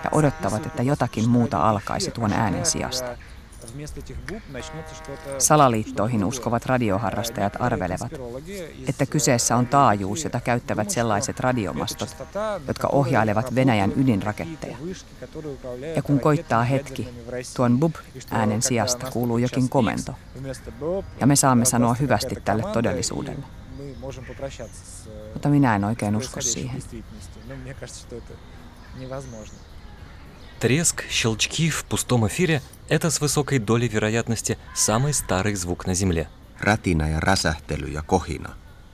ja 0.03 0.09
odottavat, 0.11 0.65
että 0.65 0.83
jotakin 0.83 1.29
muuta 1.29 1.69
alkaisi 1.69 2.11
tuon 2.11 2.33
äänen 2.33 2.65
sijasta. 2.65 3.17
Salaliittoihin 5.37 6.25
uskovat 6.25 6.65
radioharrastajat 6.65 7.53
arvelevat, 7.59 8.11
että 8.89 9.05
kyseessä 9.05 9.55
on 9.55 9.67
taajuus, 9.67 10.23
jota 10.23 10.39
käyttävät 10.39 10.89
sellaiset 10.89 11.39
radiomastot, 11.39 12.15
jotka 12.67 12.87
ohjailevat 12.87 13.55
Venäjän 13.55 13.93
ydinraketteja. 13.95 14.77
Ja 15.95 16.01
kun 16.01 16.19
koittaa 16.19 16.63
hetki, 16.63 17.07
tuon 17.55 17.79
bub-äänen 17.79 18.61
sijasta 18.61 19.11
kuuluu 19.11 19.37
jokin 19.37 19.69
komento. 19.69 20.13
Ja 21.19 21.27
me 21.27 21.35
saamme 21.35 21.65
sanoa 21.65 21.93
hyvästi 21.93 22.35
tälle 22.45 22.63
todellisuudelle. 22.73 23.45
Mutta 25.33 25.49
minä 25.49 25.75
en 25.75 25.83
oikein 25.83 26.15
usko 26.15 26.41
siihen. 26.41 26.81
Треск, 30.59 31.03
щелчки 31.09 31.69
в 31.69 31.85
пустом 31.85 32.25
эфире– 32.27 32.61
это 32.89 33.11
с 33.11 33.21
высокой 33.21 33.59
долей 33.59 33.87
вероятности 33.87 34.57
самый 34.73 35.13
старый 35.13 35.53
звук 35.53 35.85
на 35.85 35.93
Земле. 35.93 36.29
Rätinä 36.59 37.09
ja 37.09 37.19
räsähtely 37.19 37.87
ja 37.93 38.01
kohina 38.01 38.49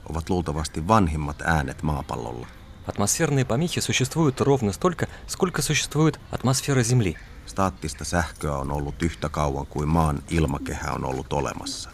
ovat 0.08 0.30
luultavasti 0.30 0.88
vanhimmat 0.88 1.42
äänet 1.42 1.82
maapallolla. 1.82 2.46
Атмосферные 2.86 3.44
помехи 3.46 3.80
существуют 3.80 4.40
ровно 4.40 4.72
столько, 4.72 5.08
сколько 5.26 5.62
существует 5.62 6.20
атмосфера 6.30 6.82
Земли. 6.82 7.16
Staattista 7.46 8.04
sähköä 8.04 8.56
on 8.56 8.72
ollut 8.72 9.02
yhtä 9.02 9.28
kauan 9.28 9.66
kuin 9.66 9.88
maan 9.88 10.22
ilmakehä 10.30 10.92
on 10.92 11.04
ollut 11.04 11.32
olemassa. 11.32 11.93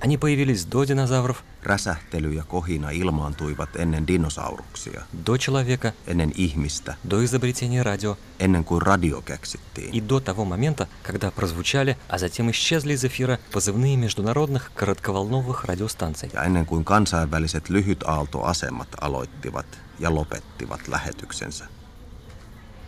Они 0.00 0.16
появились 0.16 0.64
до 0.64 0.84
динозавров, 0.84 1.44
Räsähtely 1.62 2.32
ja 2.34 2.44
kohina 2.44 2.90
ilmaantuivat 2.90 3.76
ennen 3.76 4.06
dinosauruksia, 4.06 5.02
до 5.26 5.38
человека, 5.38 5.92
ennen 6.06 6.32
ihmistä, 6.34 6.94
до 7.10 7.24
изобретения 7.24 7.82
радио 7.82 8.16
ennen 8.38 8.64
kuin 8.64 8.82
radio 8.82 9.22
keksittiin. 9.22 9.90
и 9.92 10.00
до 10.00 10.20
того 10.20 10.44
момента, 10.44 10.88
когда 11.02 11.30
прозвучали, 11.30 11.96
а 12.08 12.18
затем 12.18 12.50
исчезли 12.50 12.94
из 12.94 13.04
эфира 13.04 13.38
позывные 13.52 13.96
международных 13.96 14.72
коротковолновых 14.74 15.64
радиостанций. 15.66 16.30
Ja 16.32 16.44
ennen 16.44 16.66
kuin 16.66 16.84
kansainväliset 16.84 17.68
lyhytaaltoasemat 17.68 18.88
aloittivat 19.00 19.66
ja 19.98 20.14
lopettivat 20.14 20.88
lähetyksensä. 20.88 21.64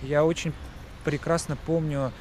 Я 0.03 0.25
очень 0.25 0.55
прекрасно 1.05 1.57
помню, 1.57 2.13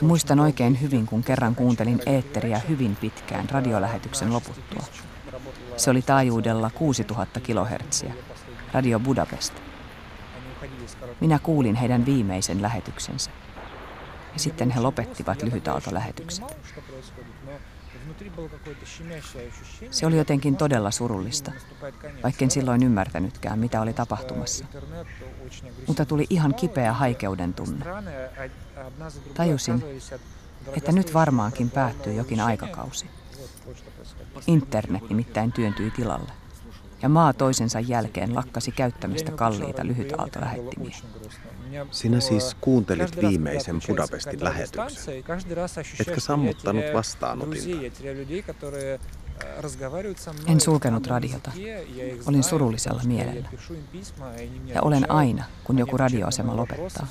Muistan 0.00 0.40
oikein 0.40 0.80
hyvin, 0.80 1.06
kun 1.06 1.22
kerran 1.22 1.54
kuuntelin 1.54 2.00
eetteriä 2.06 2.58
hyvin 2.68 2.96
pitkään 2.96 3.50
radiolähetyksen 3.50 4.32
loputtua. 4.32 4.84
Se 5.76 5.90
oli 5.90 6.02
taajuudella 6.02 6.70
6000 6.70 7.40
kHz, 7.40 8.04
Radio 8.72 9.00
Budapest. 9.00 9.54
Minä 11.20 11.38
kuulin 11.38 11.74
heidän 11.74 12.06
viimeisen 12.06 12.62
lähetyksensä. 12.62 13.30
Ja 14.32 14.40
sitten 14.40 14.70
he 14.70 14.80
lopettivat 14.80 15.42
lyhytaaltolähetykset. 15.42 16.44
Se 19.90 20.06
oli 20.06 20.16
jotenkin 20.16 20.56
todella 20.56 20.90
surullista, 20.90 21.52
vaikken 22.22 22.50
silloin 22.50 22.82
ymmärtänytkään, 22.82 23.58
mitä 23.58 23.80
oli 23.80 23.92
tapahtumassa. 23.92 24.64
Mutta 25.86 26.04
tuli 26.04 26.26
ihan 26.30 26.54
kipeä 26.54 26.92
haikeuden 26.92 27.54
tunne. 27.54 27.84
Tajusin, 29.34 29.84
että 30.76 30.92
nyt 30.92 31.14
varmaankin 31.14 31.70
päättyy 31.70 32.12
jokin 32.12 32.40
aikakausi. 32.40 33.06
Internet 34.46 35.08
nimittäin 35.08 35.52
työntyi 35.52 35.90
tilalle. 35.90 36.32
Ja 37.02 37.08
maa 37.08 37.32
toisensa 37.32 37.80
jälkeen 37.80 38.34
lakkasi 38.34 38.72
käyttämistä 38.72 39.32
kalliita 39.32 39.86
lyhytaaltolähettimiä. 39.86 40.96
Sinä 41.90 42.20
siis 42.20 42.56
kuuntelit 42.60 43.16
viimeisen 43.22 43.80
Budapestin 43.86 44.44
lähetyksen. 44.44 45.24
Etkä 46.00 46.20
sammuttanut 46.20 46.84
vastaanotinta. 46.94 47.68
En 50.46 50.60
sulkenut 50.60 51.06
radiota. 51.06 51.50
Olin 52.26 52.42
surullisella 52.44 53.02
mielellä. 53.04 53.48
Ja 54.64 54.82
olen 54.82 55.10
aina, 55.10 55.44
kun 55.64 55.78
joku 55.78 55.96
radioasema 55.96 56.56
lopettaa. 56.56 57.06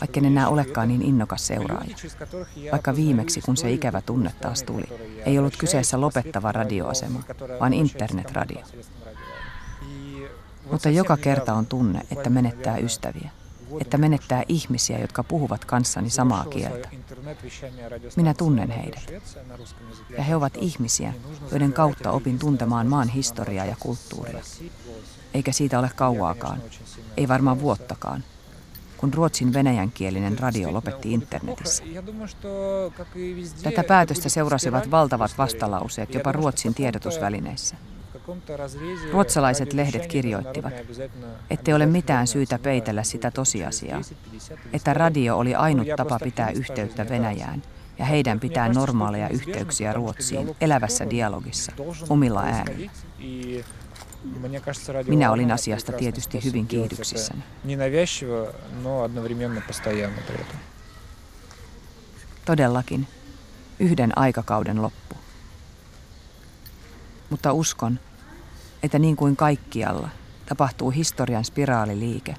Vaikka 0.00 0.20
en 0.20 0.24
enää 0.24 0.48
olekaan 0.48 0.88
niin 0.88 1.02
innokas 1.02 1.46
seuraaja. 1.46 1.96
Vaikka 2.72 2.96
viimeksi, 2.96 3.40
kun 3.40 3.56
se 3.56 3.70
ikävä 3.70 4.00
tunne 4.00 4.32
taas 4.40 4.62
tuli, 4.62 4.84
ei 5.26 5.38
ollut 5.38 5.56
kyseessä 5.56 6.00
lopettava 6.00 6.52
radioasema, 6.52 7.22
vaan 7.60 7.72
internetradio. 7.72 8.60
Mutta 10.70 10.88
joka 10.88 11.16
kerta 11.16 11.54
on 11.54 11.66
tunne, 11.66 12.00
että 12.10 12.30
menettää 12.30 12.76
ystäviä 12.76 13.30
että 13.80 13.98
menettää 13.98 14.42
ihmisiä, 14.48 14.98
jotka 14.98 15.24
puhuvat 15.24 15.64
kanssani 15.64 16.10
samaa 16.10 16.44
kieltä. 16.44 16.88
Minä 18.16 18.34
tunnen 18.34 18.70
heidät. 18.70 19.12
Ja 20.16 20.22
he 20.22 20.36
ovat 20.36 20.52
ihmisiä, 20.56 21.12
joiden 21.50 21.72
kautta 21.72 22.10
opin 22.10 22.38
tuntemaan 22.38 22.86
maan 22.86 23.08
historiaa 23.08 23.66
ja 23.66 23.76
kulttuuria. 23.80 24.40
Eikä 25.34 25.52
siitä 25.52 25.78
ole 25.78 25.90
kauaakaan, 25.96 26.62
ei 27.16 27.28
varmaan 27.28 27.60
vuottakaan, 27.60 28.24
kun 28.96 29.14
Ruotsin 29.14 29.52
venäjänkielinen 29.52 30.38
radio 30.38 30.72
lopetti 30.72 31.12
internetissä. 31.12 31.84
Tätä 33.62 33.84
päätöstä 33.84 34.28
seurasivat 34.28 34.90
valtavat 34.90 35.38
vastalauseet 35.38 36.14
jopa 36.14 36.32
Ruotsin 36.32 36.74
tiedotusvälineissä. 36.74 37.76
Ruotsalaiset 39.12 39.72
lehdet 39.72 40.06
kirjoittivat, 40.06 40.72
ettei 41.50 41.74
ole 41.74 41.86
mitään 41.86 42.26
syytä 42.26 42.58
peitellä 42.58 43.02
sitä 43.02 43.30
tosiasiaa, 43.30 44.00
että 44.72 44.94
radio 44.94 45.38
oli 45.38 45.54
ainut 45.54 45.88
tapa 45.96 46.18
pitää 46.18 46.50
yhteyttä 46.50 47.08
Venäjään 47.08 47.62
ja 47.98 48.04
heidän 48.04 48.40
pitää 48.40 48.68
normaaleja 48.68 49.28
yhteyksiä 49.28 49.92
Ruotsiin 49.92 50.56
elävässä 50.60 51.10
dialogissa, 51.10 51.72
omilla 52.08 52.42
äänillä. 52.42 52.90
Minä 55.06 55.30
olin 55.30 55.52
asiasta 55.52 55.92
tietysti 55.92 56.44
hyvin 56.44 56.66
kiihdyksissäni. 56.66 57.42
Todellakin, 62.44 63.06
yhden 63.78 64.18
aikakauden 64.18 64.82
loppu. 64.82 65.14
Mutta 67.30 67.52
uskon, 67.52 68.00
että 68.82 68.98
niin 68.98 69.16
kuin 69.16 69.36
kaikkialla 69.36 70.08
tapahtuu 70.46 70.90
historian 70.90 71.44
spiraaliliike 71.44 72.34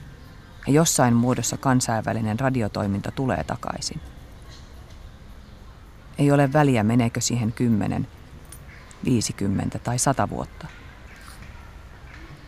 ja 0.68 0.74
jossain 0.74 1.14
muodossa 1.14 1.58
kansainvälinen 1.58 2.40
radiotoiminta 2.40 3.12
tulee 3.12 3.44
takaisin. 3.44 4.02
Ei 6.18 6.32
ole 6.32 6.54
väliä, 6.54 6.84
meneekö 6.84 7.22
siihen 7.22 7.52
10, 7.52 8.08
50 9.06 9.80
tai 9.80 10.00
100 10.00 10.30
vuotta. 10.30 10.68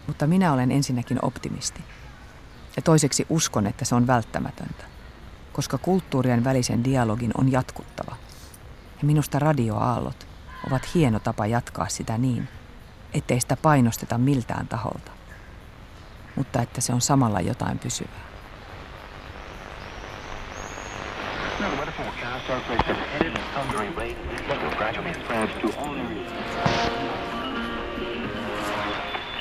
Mutta 0.07 0.27
minä 0.27 0.53
olen 0.53 0.71
ensinnäkin 0.71 1.19
optimisti. 1.21 1.83
Ja 2.75 2.81
toiseksi 2.81 3.25
uskon, 3.29 3.67
että 3.67 3.85
se 3.85 3.95
on 3.95 4.07
välttämätöntä, 4.07 4.83
koska 5.53 5.77
kulttuurien 5.77 6.43
välisen 6.43 6.83
dialogin 6.83 7.31
on 7.37 7.51
jatkuttava. 7.51 8.15
Ja 8.97 9.05
minusta 9.05 9.39
radioaallot 9.39 10.27
ovat 10.67 10.95
hieno 10.95 11.19
tapa 11.19 11.45
jatkaa 11.45 11.89
sitä 11.89 12.17
niin, 12.17 12.47
ettei 13.15 13.39
sitä 13.39 13.57
painosteta 13.57 14.17
miltään 14.17 14.67
taholta, 14.67 15.11
mutta 16.35 16.61
että 16.61 16.81
se 16.81 16.93
on 16.93 17.01
samalla 17.01 17.41
jotain 17.41 17.79
pysyvää. 17.79 18.25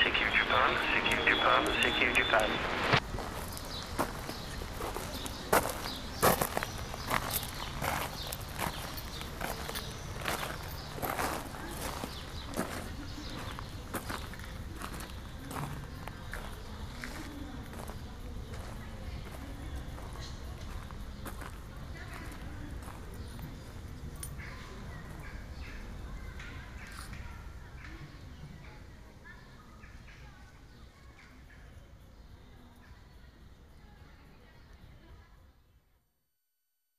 Sécurité 0.03 0.37
Japan, 0.37 0.71
Sécurité 0.93 1.29
Japan, 1.29 1.63
Sécurité 1.81 2.19
Japan. 2.19 3.04